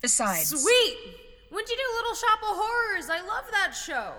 Besides. 0.00 0.48
Sweet! 0.48 0.96
When'd 1.50 1.68
you 1.68 1.76
do 1.76 1.94
Little 1.96 2.14
Shop 2.14 2.38
of 2.42 2.56
Horrors? 2.56 3.10
I 3.10 3.20
love 3.26 3.44
that 3.50 3.72
show. 3.74 4.12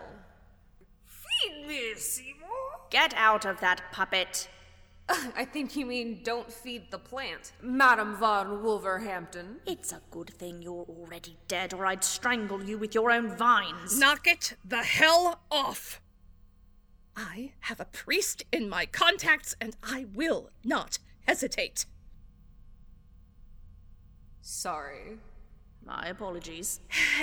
Feed 1.05 1.67
me, 1.67 1.95
Seymour. 1.95 2.87
Get 2.89 3.13
out 3.15 3.45
of 3.45 3.59
that 3.61 3.81
puppet. 3.91 4.49
I 5.35 5.45
think 5.45 5.75
you 5.75 5.85
mean 5.85 6.21
don't 6.23 6.51
feed 6.51 6.91
the 6.91 6.99
plant. 6.99 7.53
Madam 7.61 8.15
von 8.15 8.63
Wolverhampton. 8.63 9.59
It's 9.65 9.91
a 9.91 10.01
good 10.11 10.29
thing 10.31 10.61
you're 10.61 10.85
already 10.89 11.37
dead, 11.47 11.73
or 11.73 11.85
I'd 11.85 12.03
strangle 12.03 12.63
you 12.63 12.77
with 12.77 12.93
your 12.93 13.11
own 13.11 13.35
vines. 13.35 13.97
Knock 13.99 14.27
it 14.27 14.55
the 14.65 14.83
hell 14.83 15.41
off! 15.49 16.01
I 17.15 17.53
have 17.61 17.79
a 17.79 17.85
priest 17.85 18.43
in 18.51 18.69
my 18.69 18.85
contacts 18.85 19.55
and 19.59 19.75
I 19.83 20.05
will 20.13 20.51
not 20.63 20.99
hesitate. 21.27 21.85
Sorry. 24.41 25.17
My 25.85 26.07
apologies. 26.07 26.79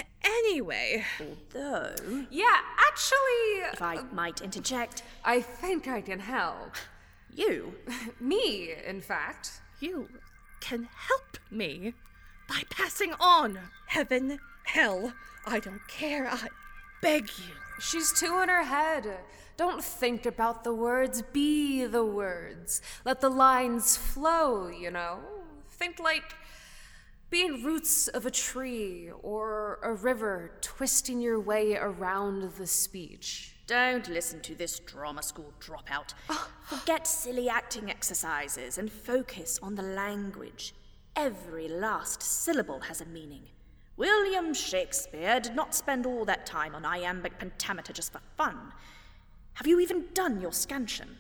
Anyway, 0.49 1.05
Although, 1.21 1.95
Yeah, 2.31 2.59
actually, 2.89 3.71
if 3.73 3.81
I 3.81 3.97
uh, 3.97 4.03
might 4.13 4.41
interject, 4.41 5.03
I 5.25 5.41
think 5.41 5.87
I 5.89 6.01
can 6.01 6.19
help. 6.19 6.75
you 7.35 7.75
Me, 8.21 8.75
in 8.87 9.01
fact. 9.01 9.61
you 9.81 10.09
can 10.61 10.89
help 11.09 11.39
me 11.51 11.95
by 12.49 12.63
passing 12.71 13.13
on 13.21 13.59
heaven, 13.87 14.39
hell. 14.65 15.13
I 15.47 15.61
don't 15.61 15.87
care. 15.89 16.29
I 16.29 16.49
beg 17.01 17.29
you. 17.39 17.55
She's 17.79 18.13
two 18.13 18.41
in 18.43 18.49
her 18.49 18.65
head. 18.65 19.19
Don't 19.57 19.83
think 19.83 20.27
about 20.27 20.65
the 20.65 20.75
words, 20.75 21.23
be 21.33 21.85
the 21.87 22.05
words. 22.05 22.83
Let 23.05 23.21
the 23.21 23.31
lines 23.31 23.97
flow, 23.97 24.69
you 24.69 24.91
know? 24.91 25.21
Think 25.71 25.99
like 25.99 26.35
being 27.31 27.63
roots 27.65 28.09
of 28.09 28.25
a 28.25 28.31
tree 28.31 29.11
or 29.23 29.79
a 29.83 29.93
river 29.93 30.53
twisting 30.61 31.21
your 31.21 31.41
way 31.41 31.75
around 31.77 32.53
the 32.57 32.67
speech. 32.67 33.57
Don't 33.67 34.09
listen 34.09 34.41
to 34.43 34.55
this 34.55 34.79
drama 34.79 35.23
school 35.23 35.53
dropout. 35.61 36.15
Forget 36.63 37.07
silly 37.07 37.49
acting 37.49 37.91
exercises 37.91 38.79
and 38.79 38.93
focus 38.93 39.59
on 39.61 39.75
the 39.75 39.83
language. 39.83 40.75
Every 41.17 41.69
last 41.69 42.23
syllable 42.23 42.81
has 42.81 43.01
a 43.01 43.07
meaning. 43.07 43.43
William 43.97 44.55
Shakespeare 44.55 45.41
did 45.41 45.57
not 45.57 45.75
spend 45.75 46.07
all 46.07 46.25
that 46.27 46.47
time 46.47 46.75
on 46.75 46.85
iambic 46.85 47.39
pentameter 47.39 47.93
just 47.93 48.13
for 48.13 48.21
fun. 48.37 48.73
Have 49.55 49.67
you 49.67 49.81
even 49.81 50.05
done 50.15 50.41
your 50.41 50.53
scansion? 50.53 51.17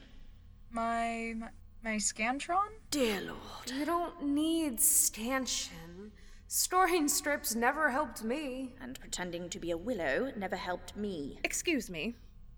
My, 0.70 1.32
my 1.36 1.48
my 1.86 1.98
scantron? 1.98 2.66
Dear 2.90 3.20
Lord. 3.20 3.70
You 3.72 3.84
don't 3.84 4.20
need 4.20 4.80
stanchion. 4.80 5.85
Storing 6.48 7.08
strips 7.08 7.56
never 7.56 7.90
helped 7.90 8.22
me. 8.22 8.74
And 8.80 8.98
pretending 9.00 9.48
to 9.50 9.58
be 9.58 9.72
a 9.72 9.76
willow 9.76 10.30
never 10.36 10.54
helped 10.54 10.96
me. 10.96 11.40
Excuse 11.42 11.90
me. 11.90 12.14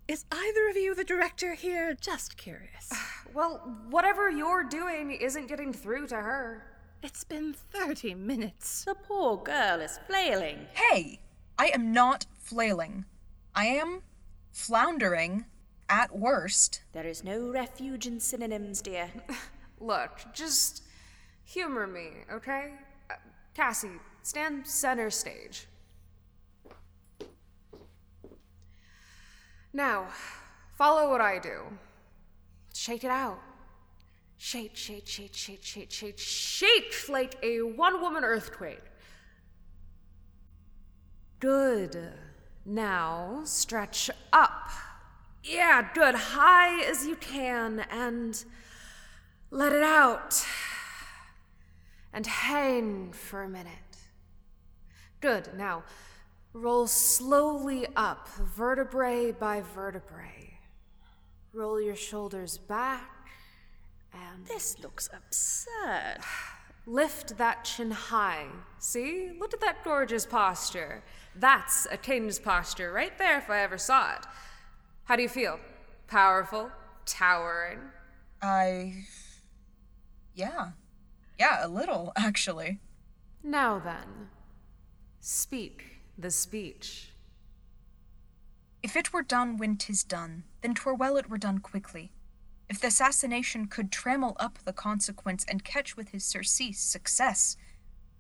Is 0.07 0.27
either 0.31 0.69
of 0.69 0.77
you 0.77 0.95
the 0.95 1.05
director 1.05 1.55
here? 1.55 1.95
Just 1.95 2.37
curious. 2.37 2.93
Well, 3.35 3.77
whatever 3.91 4.31
you're 4.31 4.65
doing 4.65 5.13
isn't 5.13 5.49
getting 5.49 5.71
through 5.71 6.07
to 6.09 6.17
her. 6.17 6.65
It's 7.03 7.25
been 7.25 7.53
30 7.53 8.15
minutes. 8.15 8.85
The 8.87 8.95
poor 8.95 9.37
girl 9.37 9.81
is 9.81 10.01
flailing. 10.07 10.67
Hey, 10.73 11.21
I 11.59 11.67
am 11.67 11.93
not 11.93 12.25
flailing. 12.39 13.05
I 13.55 13.67
am 13.67 14.01
floundering 14.51 15.45
at 15.91 16.17
worst. 16.17 16.83
There 16.93 17.07
is 17.07 17.23
no 17.23 17.51
refuge 17.51 18.07
in 18.07 18.19
synonyms, 18.19 18.81
dear. 18.81 19.11
Look, 19.79 20.21
just 20.33 20.83
humor 21.45 21.87
me, 21.87 22.09
okay? 22.33 22.73
Cassie, 23.59 23.99
stand 24.23 24.65
center 24.65 25.11
stage. 25.11 25.67
Now, 29.73 30.07
follow 30.77 31.11
what 31.11 31.21
I 31.21 31.41
do. 31.41 31.63
Shake 32.73 33.03
it 33.03 33.11
out. 33.11 33.41
Shake, 34.37 34.77
shake, 34.77 35.09
shake, 35.09 35.35
shake, 35.35 35.65
shake, 35.65 35.91
shake, 35.91 36.19
shake 36.21 36.95
like 37.09 37.35
a 37.43 37.63
one 37.63 38.01
woman 38.01 38.23
earthquake. 38.23 38.85
Good. 41.41 42.13
Now, 42.65 43.41
stretch 43.43 44.09
up. 44.33 44.71
Yeah, 45.43 45.89
good. 45.95 46.15
High 46.15 46.85
as 46.85 47.05
you 47.05 47.17
can 47.17 47.81
and 47.91 48.45
let 49.51 49.73
it 49.73 49.83
out. 49.83 50.45
And 52.19 52.27
hang 52.27 53.13
for 53.13 53.45
a 53.45 53.49
minute. 53.49 53.97
Good. 55.21 55.51
Now, 55.57 55.85
roll 56.53 56.89
slowly 56.89 57.87
up, 57.95 58.29
vertebrae 58.57 59.31
by 59.31 59.61
vertebrae. 59.61 60.59
Roll 61.53 61.81
your 61.81 61.95
shoulders 61.95 62.59
back 62.59 63.29
and 64.13 64.45
This 64.49 64.81
looks 64.81 65.09
absurd. 65.17 66.19
lift 66.87 67.39
that 67.39 67.63
chin 67.65 67.93
high. 67.93 68.47
See? 68.81 69.31
Look 69.39 69.55
at 69.55 69.61
that 69.61 69.85
gorgeous 69.85 70.27
posture. 70.27 71.05
That's 71.37 71.87
a 71.89 71.97
king's 71.97 72.41
posture 72.41 72.91
right 72.91 73.17
there 73.17 73.39
if 73.39 73.49
I 73.49 73.61
ever 73.61 73.79
saw 73.79 74.15
it. 74.17 74.27
How 75.05 75.15
do 75.15 75.23
you 75.23 75.29
feel? 75.29 75.61
Powerful? 76.09 76.73
Towering? 77.07 77.79
I. 78.43 79.05
Yeah. 80.35 80.71
Yeah, 81.39 81.65
a 81.65 81.69
little, 81.69 82.13
actually. 82.17 82.81
Now 83.43 83.79
then, 83.79 84.29
speak 85.21 86.01
the 86.17 86.31
speech. 86.31 87.13
If 88.83 88.97
it 88.97 89.13
were 89.13 89.23
done 89.23 89.57
when 89.57 89.77
'tis 89.77 90.05
done, 90.05 90.45
then 90.61 90.75
'twere 90.75 90.95
well 90.95 91.17
it 91.17 91.29
were 91.31 91.39
done 91.39 91.59
quickly. 91.59 92.13
If 92.69 92.81
the 92.81 92.89
assassination 92.89 93.67
could 93.67 93.91
trammel 93.91 94.37
up 94.39 94.59
the 94.65 94.73
consequence 94.73 95.45
and 95.49 95.65
catch 95.65 95.97
with 95.97 96.11
his 96.11 96.25
surcease 96.25 96.81
success, 96.81 97.57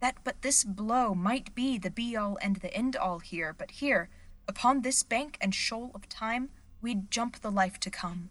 that 0.00 0.16
but 0.24 0.42
this 0.42 0.64
blow 0.64 1.14
might 1.14 1.54
be 1.54 1.78
the 1.78 1.90
be 1.90 2.16
all 2.16 2.38
and 2.40 2.56
the 2.56 2.72
end 2.74 2.96
all 2.96 3.18
here, 3.18 3.52
but 3.52 3.72
here, 3.72 4.08
upon 4.46 4.80
this 4.80 5.02
bank 5.02 5.36
and 5.40 5.54
shoal 5.54 5.90
of 5.94 6.08
time, 6.08 6.50
we'd 6.80 7.10
jump 7.10 7.40
the 7.40 7.50
life 7.50 7.78
to 7.80 7.90
come. 7.90 8.30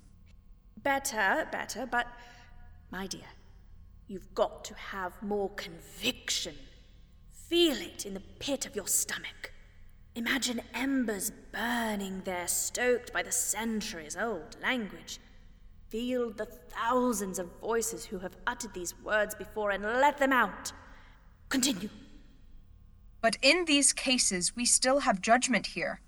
Better, 0.82 1.48
better, 1.52 1.86
but 1.86 2.08
my 2.90 3.06
dear, 3.08 3.30
you've 4.08 4.34
got 4.34 4.64
to 4.66 4.74
have 4.74 5.22
more 5.22 5.50
conviction. 5.50 6.56
Feel 7.30 7.78
it 7.78 8.06
in 8.06 8.14
the 8.14 8.24
pit 8.40 8.66
of 8.66 8.76
your 8.76 8.88
stomach. 8.88 9.52
Imagine 10.16 10.62
embers 10.74 11.32
burning 11.52 12.22
there, 12.26 12.48
stoked 12.48 13.14
by 13.14 13.22
the 13.22 13.32
centuries 13.32 14.18
old 14.18 14.58
language. 14.62 15.20
Feel 15.90 16.32
the 16.32 16.46
thousands 16.46 17.40
of 17.40 17.60
voices 17.62 18.06
who 18.06 18.20
have 18.20 18.36
uttered 18.46 18.74
these 18.74 18.94
words 19.04 19.36
before 19.36 19.72
and 19.72 19.84
let 19.84 20.18
them 20.18 20.34
out. 20.34 20.72
Continue. 21.50 21.90
But 23.22 23.38
in 23.42 23.66
these 23.66 23.94
cases, 23.94 24.56
we 24.56 24.66
still 24.66 25.02
have 25.02 25.22
judgment 25.22 25.68
here. 25.68 26.02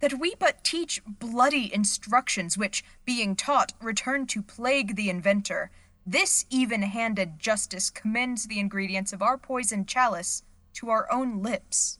That 0.00 0.18
we 0.18 0.34
but 0.38 0.64
teach 0.64 1.00
bloody 1.06 1.72
instructions, 1.72 2.58
which, 2.58 2.84
being 3.04 3.36
taught, 3.36 3.72
return 3.80 4.26
to 4.26 4.42
plague 4.42 4.96
the 4.96 5.08
inventor. 5.08 5.70
This 6.06 6.44
even 6.50 6.82
handed 6.82 7.38
justice 7.38 7.90
commends 7.90 8.46
the 8.46 8.58
ingredients 8.58 9.12
of 9.12 9.22
our 9.22 9.38
poison 9.38 9.86
chalice 9.86 10.42
to 10.74 10.90
our 10.90 11.10
own 11.12 11.42
lips. 11.42 11.98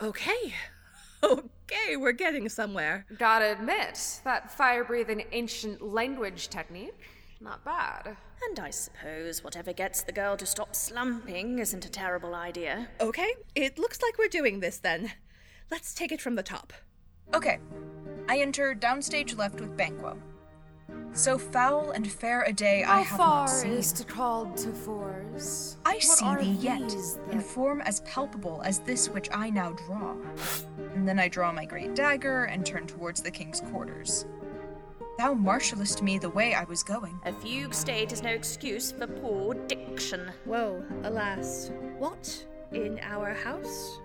Okay. 0.00 0.54
Okay, 1.70 1.96
we're 1.96 2.12
getting 2.12 2.50
somewhere. 2.50 3.06
Gotta 3.18 3.52
admit, 3.52 4.20
that 4.24 4.52
fire 4.52 4.84
breathing 4.84 5.24
ancient 5.32 5.80
language 5.80 6.50
technique, 6.50 7.00
not 7.40 7.64
bad. 7.64 8.18
And 8.48 8.60
I 8.60 8.68
suppose 8.68 9.42
whatever 9.42 9.72
gets 9.72 10.02
the 10.02 10.12
girl 10.12 10.36
to 10.36 10.44
stop 10.44 10.76
slumping 10.76 11.58
isn't 11.58 11.86
a 11.86 11.90
terrible 11.90 12.34
idea. 12.34 12.88
Okay, 13.00 13.32
it 13.54 13.78
looks 13.78 14.02
like 14.02 14.18
we're 14.18 14.28
doing 14.28 14.60
this 14.60 14.76
then. 14.76 15.12
Let's 15.70 15.94
take 15.94 16.12
it 16.12 16.20
from 16.20 16.34
the 16.34 16.42
top. 16.42 16.74
Okay, 17.32 17.58
I 18.28 18.40
enter 18.40 18.74
downstage 18.74 19.36
left 19.36 19.58
with 19.58 19.74
Banquo. 19.74 20.18
So 21.14 21.38
foul 21.38 21.92
and 21.92 22.10
fair 22.10 22.42
a 22.42 22.52
day 22.52 22.82
I 22.82 23.02
have 23.02 23.16
far 23.16 23.46
not 23.46 23.50
seen. 23.50 23.72
is 23.72 23.92
to 23.92 24.04
called 24.04 24.56
to 24.58 24.72
fours? 24.72 25.76
I 25.84 25.94
What 25.94 26.02
see 26.02 26.34
thee 26.34 26.58
yet, 26.60 26.80
these 26.80 27.18
in 27.30 27.40
form 27.40 27.80
as 27.82 28.00
palpable 28.00 28.60
as 28.64 28.80
this 28.80 29.08
which 29.08 29.28
I 29.32 29.48
now 29.50 29.70
draw. 29.86 30.16
And 30.94 31.06
then 31.06 31.20
I 31.20 31.28
draw 31.28 31.52
my 31.52 31.66
great 31.66 31.94
dagger 31.94 32.44
and 32.44 32.66
turn 32.66 32.88
towards 32.88 33.22
the 33.22 33.30
king's 33.30 33.60
quarters. 33.60 34.26
Thou 35.16 35.34
marshallest 35.34 36.02
me 36.02 36.18
the 36.18 36.30
way 36.30 36.52
I 36.52 36.64
was 36.64 36.82
going. 36.82 37.20
A 37.24 37.32
fugue 37.32 37.74
state 37.74 38.12
is 38.12 38.20
no 38.20 38.30
excuse 38.30 38.90
for 38.90 39.06
poor 39.06 39.54
diction. 39.54 40.32
Whoa, 40.44 40.82
alas. 41.04 41.70
What? 41.98 42.44
In 42.72 42.98
our 43.00 43.32
house? 43.32 44.00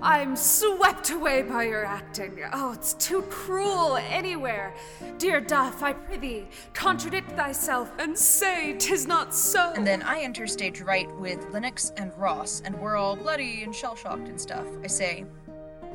I'm 0.00 0.36
swept 0.36 1.10
away 1.10 1.42
by 1.42 1.64
your 1.64 1.84
acting. 1.84 2.38
Oh, 2.52 2.72
it's 2.72 2.94
too 2.94 3.22
cruel 3.22 3.96
anywhere. 3.96 4.74
Dear 5.18 5.40
Duff, 5.40 5.82
I 5.82 5.92
prithee, 5.92 6.46
contradict 6.74 7.32
thyself 7.32 7.90
and 7.98 8.16
say 8.16 8.74
'tis 8.74 9.06
not 9.06 9.34
so. 9.34 9.72
And 9.74 9.86
then 9.86 10.02
I 10.02 10.20
enter 10.20 10.46
stage 10.46 10.80
right 10.80 11.10
with 11.16 11.46
Lennox 11.52 11.92
and 11.96 12.16
Ross, 12.18 12.62
and 12.64 12.78
we're 12.78 12.96
all 12.96 13.16
bloody 13.16 13.62
and 13.62 13.74
shell 13.74 13.96
shocked 13.96 14.28
and 14.28 14.40
stuff. 14.40 14.66
I 14.82 14.86
say, 14.86 15.24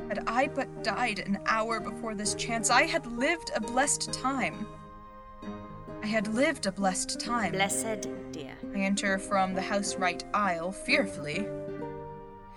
Had 0.08 0.24
I 0.26 0.48
but 0.48 0.82
died 0.82 1.20
an 1.20 1.38
hour 1.46 1.80
before 1.80 2.14
this 2.14 2.34
chance, 2.34 2.70
I 2.70 2.82
had 2.82 3.06
lived 3.06 3.50
a 3.54 3.60
blessed 3.60 4.12
time. 4.12 4.66
I 6.02 6.06
had 6.06 6.26
lived 6.34 6.66
a 6.66 6.72
blessed 6.72 7.20
time. 7.20 7.52
Blessed 7.52 8.08
dear. 8.32 8.54
I 8.74 8.78
enter 8.80 9.18
from 9.18 9.54
the 9.54 9.62
house 9.62 9.94
right 9.94 10.22
aisle 10.34 10.72
fearfully. 10.72 11.46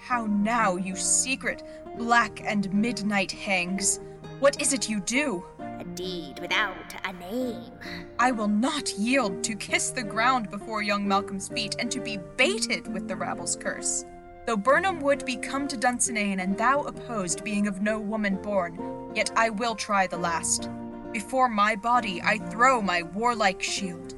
How 0.06 0.28
now, 0.28 0.76
you 0.76 0.96
secret, 0.96 1.64
black 1.98 2.40
and 2.46 2.72
midnight 2.72 3.32
hangs? 3.32 4.02
What 4.40 4.62
is 4.62 4.72
it 4.72 4.88
you 4.88 5.00
do? 5.00 5.44
A 5.60 5.84
deed 5.84 6.38
without 6.40 6.94
a 7.04 7.14
name. 7.14 7.72
I 8.20 8.30
will 8.30 8.48
not 8.48 8.94
yield 9.00 9.44
to 9.46 9.56
kiss 9.56 9.90
the 9.90 10.04
ground 10.04 10.52
before 10.52 10.84
young 10.84 11.08
Malcolm's 11.08 11.48
feet 11.48 11.78
and 11.80 11.90
to 11.90 12.00
be 12.00 12.20
baited 12.38 12.86
with 12.94 13.08
the 13.08 13.16
rabble's 13.16 13.56
curse. 13.56 14.06
Though 14.46 14.58
Birnam 14.58 15.00
wood 15.00 15.26
be 15.26 15.38
come 15.38 15.68
to 15.70 15.76
Dunsinane 15.76 16.40
and 16.40 16.56
thou 16.56 16.82
opposed, 16.82 17.44
being 17.44 17.66
of 17.66 17.82
no 17.82 18.00
woman 18.00 18.40
born, 18.44 19.12
yet 19.16 19.32
I 19.36 19.50
will 19.50 19.74
try 19.74 20.06
the 20.06 20.20
last. 20.20 20.70
Before 21.14 21.50
my 21.50 21.76
body 21.76 22.22
I 22.22 22.38
throw 22.38 22.80
my 22.80 23.02
warlike 23.02 23.64
shield. 23.64 24.14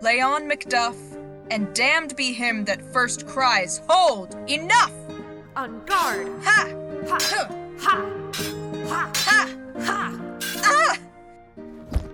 Lay 0.00 0.22
on, 0.22 0.48
Macduff, 0.48 0.96
and 1.52 1.74
damned 1.74 2.16
be 2.16 2.32
him 2.32 2.64
that 2.64 2.80
first 2.94 3.26
cries, 3.26 3.82
Hold! 3.86 4.34
Enough! 4.48 4.90
On 5.54 5.84
guard. 5.84 6.28
Ha! 6.44 6.72
Ha! 7.06 7.18
Ha! 7.78 7.98
Ha! 8.86 9.12
Ha! 9.26 9.54
Ha! 9.78 10.18
Ah! 10.64 10.98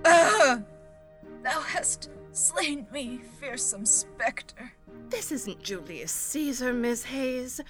Ah! 0.05 0.61
Thou 1.45 1.61
hast 1.61 2.11
slain 2.33 2.89
me, 2.93 3.21
fearsome 3.39 3.87
spectre. 3.87 4.73
This 5.09 5.31
isn't 5.31 5.63
Julius 5.63 6.11
Caesar, 6.11 6.73
Miss 6.73 7.05
Hayes. 7.05 7.61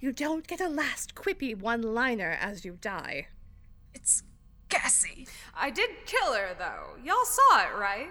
You 0.00 0.12
don't 0.12 0.46
get 0.46 0.62
a 0.62 0.68
last 0.68 1.14
quippy 1.14 1.54
one 1.54 1.82
liner 1.82 2.38
as 2.40 2.64
you 2.64 2.78
die. 2.80 3.26
It's 3.92 4.22
Cassie. 4.70 5.28
I 5.54 5.68
did 5.68 5.90
kill 6.06 6.32
her, 6.32 6.56
though. 6.58 6.96
Y'all 7.04 7.26
saw 7.26 7.64
it, 7.64 7.78
right? 7.78 8.08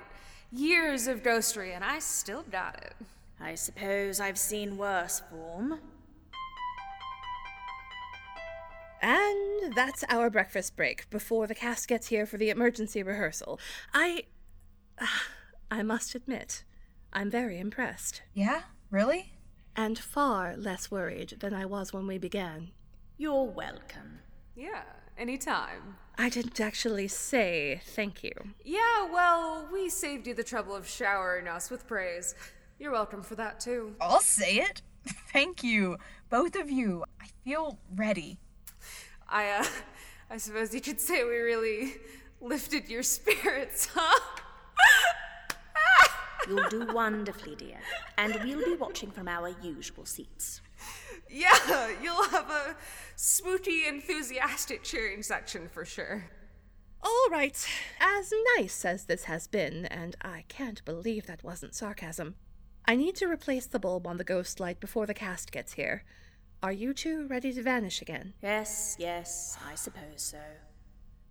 Years 0.51 1.07
of 1.07 1.23
ghostery, 1.23 1.75
and 1.75 1.83
I 1.83 1.99
still 1.99 2.43
got 2.49 2.75
it. 2.77 2.93
I 3.39 3.55
suppose 3.55 4.19
I've 4.19 4.37
seen 4.37 4.77
worse 4.77 5.21
form. 5.29 5.79
And 9.01 9.75
that's 9.75 10.03
our 10.09 10.29
breakfast 10.29 10.75
break 10.75 11.09
before 11.09 11.47
the 11.47 11.53
cast 11.55 11.87
gets 11.87 12.07
here 12.07 12.25
for 12.25 12.37
the 12.37 12.49
emergency 12.49 13.03
rehearsal. 13.03 13.59
I. 13.93 14.23
I 15.69 15.83
must 15.83 16.15
admit, 16.15 16.63
I'm 17.11 17.29
very 17.29 17.59
impressed. 17.59 18.21
Yeah? 18.33 18.61
Really? 18.89 19.33
And 19.75 19.99
far 19.99 20.55
less 20.55 20.89
worried 20.89 21.35
than 21.41 21.53
I 21.53 21.65
was 21.65 21.91
when 21.91 22.07
we 22.07 22.17
began. 22.17 22.71
You're 23.17 23.43
welcome. 23.43 24.19
Yeah, 24.55 24.83
anytime. 25.17 25.97
I 26.17 26.29
didn't 26.29 26.59
actually 26.59 27.07
say 27.07 27.81
thank 27.85 28.23
you. 28.23 28.31
Yeah, 28.63 29.11
well, 29.11 29.67
we 29.71 29.89
saved 29.89 30.27
you 30.27 30.33
the 30.33 30.43
trouble 30.43 30.75
of 30.75 30.87
showering 30.87 31.47
us 31.47 31.69
with 31.69 31.87
praise. 31.87 32.33
You're 32.79 32.91
welcome 32.91 33.21
for 33.21 33.35
that, 33.35 33.59
too. 33.59 33.95
I'll 34.01 34.19
say 34.19 34.55
it. 34.57 34.81
Thank 35.33 35.63
you, 35.63 35.97
both 36.29 36.55
of 36.55 36.69
you. 36.69 37.03
I 37.21 37.27
feel 37.43 37.79
ready. 37.95 38.37
I, 39.29 39.49
uh, 39.49 39.65
I 40.29 40.37
suppose 40.37 40.73
you 40.73 40.81
could 40.81 40.99
say 40.99 41.23
we 41.23 41.37
really 41.37 41.95
lifted 42.41 42.89
your 42.89 43.03
spirits, 43.03 43.89
huh? 43.93 44.19
You'll 46.47 46.69
do 46.69 46.87
wonderfully, 46.93 47.55
dear. 47.55 47.77
And 48.17 48.39
we'll 48.43 48.63
be 48.63 48.75
watching 48.75 49.11
from 49.11 49.27
our 49.27 49.49
usual 49.61 50.05
seats. 50.05 50.61
Yeah, 51.29 51.89
you'll 52.01 52.23
have 52.29 52.49
a 52.49 52.75
spooky, 53.15 53.85
enthusiastic 53.87 54.83
cheering 54.83 55.23
section 55.23 55.67
for 55.67 55.85
sure. 55.85 56.25
All 57.03 57.27
right. 57.29 57.67
As 57.99 58.33
nice 58.57 58.83
as 58.83 59.05
this 59.05 59.25
has 59.25 59.47
been, 59.47 59.85
and 59.85 60.15
I 60.21 60.45
can't 60.47 60.83
believe 60.85 61.25
that 61.27 61.43
wasn't 61.43 61.75
sarcasm, 61.75 62.35
I 62.85 62.95
need 62.95 63.15
to 63.17 63.27
replace 63.27 63.65
the 63.65 63.79
bulb 63.79 64.07
on 64.07 64.17
the 64.17 64.23
ghost 64.23 64.59
light 64.59 64.79
before 64.79 65.05
the 65.05 65.13
cast 65.13 65.51
gets 65.51 65.73
here. 65.73 66.03
Are 66.63 66.71
you 66.71 66.93
two 66.93 67.27
ready 67.27 67.53
to 67.53 67.61
vanish 67.61 68.01
again? 68.01 68.33
Yes, 68.41 68.95
yes, 68.97 69.57
I 69.65 69.75
suppose 69.75 70.23
so. 70.23 70.39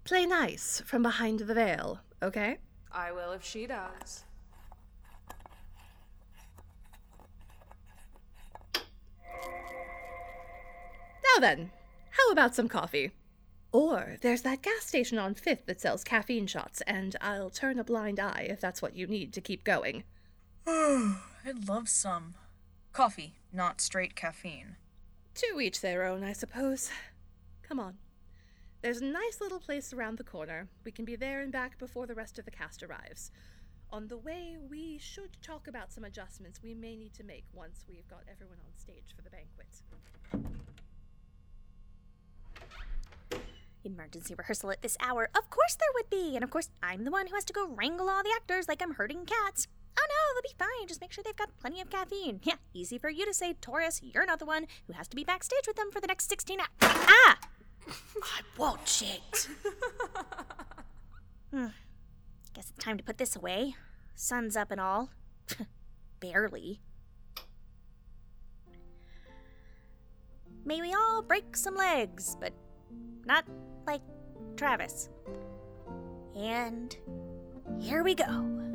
Play 0.04 0.26
nice 0.26 0.82
from 0.86 1.02
behind 1.02 1.40
the 1.40 1.54
veil, 1.54 2.00
okay? 2.22 2.58
I 2.92 3.10
will 3.10 3.32
if 3.32 3.42
she 3.42 3.66
does. 3.66 4.25
Now 11.36 11.40
then, 11.40 11.70
how 12.12 12.32
about 12.32 12.54
some 12.54 12.66
coffee? 12.66 13.10
Or 13.70 14.16
there's 14.22 14.40
that 14.40 14.62
gas 14.62 14.86
station 14.86 15.18
on 15.18 15.34
5th 15.34 15.66
that 15.66 15.82
sells 15.82 16.02
caffeine 16.02 16.46
shots, 16.46 16.80
and 16.86 17.14
I'll 17.20 17.50
turn 17.50 17.78
a 17.78 17.84
blind 17.84 18.18
eye 18.18 18.46
if 18.48 18.58
that's 18.58 18.80
what 18.80 18.96
you 18.96 19.06
need 19.06 19.34
to 19.34 19.42
keep 19.42 19.62
going. 19.62 20.04
I'd 20.66 21.68
love 21.68 21.90
some. 21.90 22.36
Coffee, 22.94 23.34
not 23.52 23.82
straight 23.82 24.16
caffeine. 24.16 24.76
To 25.34 25.60
each 25.60 25.82
their 25.82 26.04
own, 26.04 26.24
I 26.24 26.32
suppose. 26.32 26.90
Come 27.62 27.80
on. 27.80 27.98
There's 28.80 29.02
a 29.02 29.04
nice 29.04 29.38
little 29.38 29.60
place 29.60 29.92
around 29.92 30.16
the 30.16 30.24
corner. 30.24 30.68
We 30.86 30.90
can 30.90 31.04
be 31.04 31.16
there 31.16 31.42
and 31.42 31.52
back 31.52 31.78
before 31.78 32.06
the 32.06 32.14
rest 32.14 32.38
of 32.38 32.46
the 32.46 32.50
cast 32.50 32.82
arrives. 32.82 33.30
On 33.90 34.08
the 34.08 34.16
way, 34.16 34.56
we 34.70 34.96
should 34.96 35.36
talk 35.42 35.68
about 35.68 35.92
some 35.92 36.04
adjustments 36.04 36.62
we 36.62 36.72
may 36.72 36.96
need 36.96 37.12
to 37.12 37.24
make 37.24 37.44
once 37.52 37.84
we've 37.86 38.08
got 38.08 38.22
everyone 38.26 38.56
on 38.64 38.72
stage 38.78 39.14
for 39.14 39.20
the 39.20 39.28
banquet. 39.28 39.82
Emergency 43.86 44.34
rehearsal 44.34 44.70
at 44.70 44.82
this 44.82 44.96
hour. 45.00 45.30
Of 45.34 45.48
course 45.48 45.76
there 45.76 45.88
would 45.94 46.10
be. 46.10 46.34
And 46.34 46.44
of 46.44 46.50
course, 46.50 46.68
I'm 46.82 47.04
the 47.04 47.10
one 47.10 47.28
who 47.28 47.34
has 47.34 47.44
to 47.46 47.52
go 47.52 47.68
wrangle 47.68 48.10
all 48.10 48.22
the 48.22 48.34
actors 48.34 48.68
like 48.68 48.82
I'm 48.82 48.94
herding 48.94 49.24
cats. 49.24 49.68
Oh 49.98 50.06
no, 50.08 50.34
they'll 50.34 50.42
be 50.42 50.58
fine. 50.58 50.88
Just 50.88 51.00
make 51.00 51.12
sure 51.12 51.24
they've 51.24 51.36
got 51.36 51.56
plenty 51.58 51.80
of 51.80 51.88
caffeine. 51.88 52.40
Yeah, 52.42 52.56
easy 52.74 52.98
for 52.98 53.08
you 53.08 53.24
to 53.24 53.32
say, 53.32 53.54
Torres, 53.54 54.00
you're 54.02 54.26
not 54.26 54.38
the 54.38 54.46
one 54.46 54.66
who 54.86 54.92
has 54.92 55.08
to 55.08 55.16
be 55.16 55.24
backstage 55.24 55.66
with 55.66 55.76
them 55.76 55.90
for 55.90 56.00
the 56.00 56.06
next 56.06 56.28
16 56.28 56.60
hours. 56.60 56.68
Ah! 56.82 57.38
I 58.22 58.40
watch 58.58 59.02
it. 59.02 59.48
hmm. 61.50 61.66
Guess 62.54 62.70
it's 62.70 62.84
time 62.84 62.98
to 62.98 63.04
put 63.04 63.18
this 63.18 63.36
away. 63.36 63.76
Sun's 64.14 64.56
up 64.56 64.70
and 64.70 64.80
all. 64.80 65.10
Barely. 66.20 66.80
May 70.64 70.80
we 70.80 70.92
all 70.94 71.22
break 71.22 71.56
some 71.56 71.76
legs, 71.76 72.36
but 72.40 72.52
not 73.24 73.44
like 73.86 74.02
Travis. 74.56 75.08
And 76.36 76.96
here 77.80 78.02
we 78.02 78.14
go. 78.14 78.65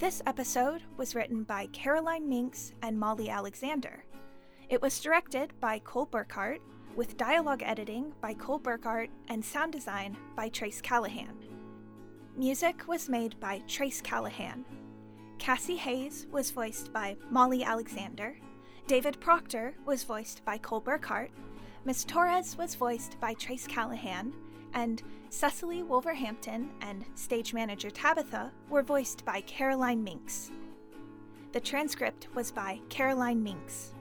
This 0.00 0.20
episode 0.26 0.82
was 0.96 1.14
written 1.14 1.44
by 1.44 1.66
Caroline 1.66 2.28
Minks 2.28 2.72
and 2.82 2.98
Molly 2.98 3.30
Alexander. 3.30 4.04
It 4.68 4.82
was 4.82 4.98
directed 4.98 5.52
by 5.60 5.78
Cole 5.78 6.08
Burkhart, 6.08 6.58
with 6.96 7.16
dialogue 7.16 7.62
editing 7.64 8.12
by 8.20 8.34
Cole 8.34 8.58
Burkhart 8.58 9.08
and 9.28 9.44
sound 9.44 9.72
design 9.72 10.16
by 10.34 10.48
Trace 10.48 10.80
Callahan. 10.80 11.36
Music 12.36 12.88
was 12.88 13.08
made 13.08 13.38
by 13.38 13.62
Trace 13.68 14.00
Callahan. 14.00 14.64
Cassie 15.38 15.76
Hayes 15.76 16.26
was 16.32 16.50
voiced 16.50 16.92
by 16.92 17.16
Molly 17.30 17.62
Alexander. 17.62 18.36
David 18.88 19.20
Proctor 19.20 19.74
was 19.86 20.02
voiced 20.02 20.44
by 20.44 20.58
Cole 20.58 20.82
Burkhart. 20.82 21.30
Miss 21.84 22.02
Torres 22.02 22.58
was 22.58 22.74
voiced 22.74 23.20
by 23.20 23.34
Trace 23.34 23.68
Callahan, 23.68 24.32
and 24.74 25.02
Cecily 25.30 25.82
Wolverhampton 25.82 26.70
and 26.80 27.04
stage 27.14 27.54
manager 27.54 27.90
Tabitha 27.90 28.52
were 28.68 28.82
voiced 28.82 29.24
by 29.24 29.40
Caroline 29.40 30.04
Minks. 30.04 30.50
The 31.52 31.60
transcript 31.60 32.28
was 32.34 32.52
by 32.52 32.80
Caroline 32.88 33.42
Minks. 33.42 33.94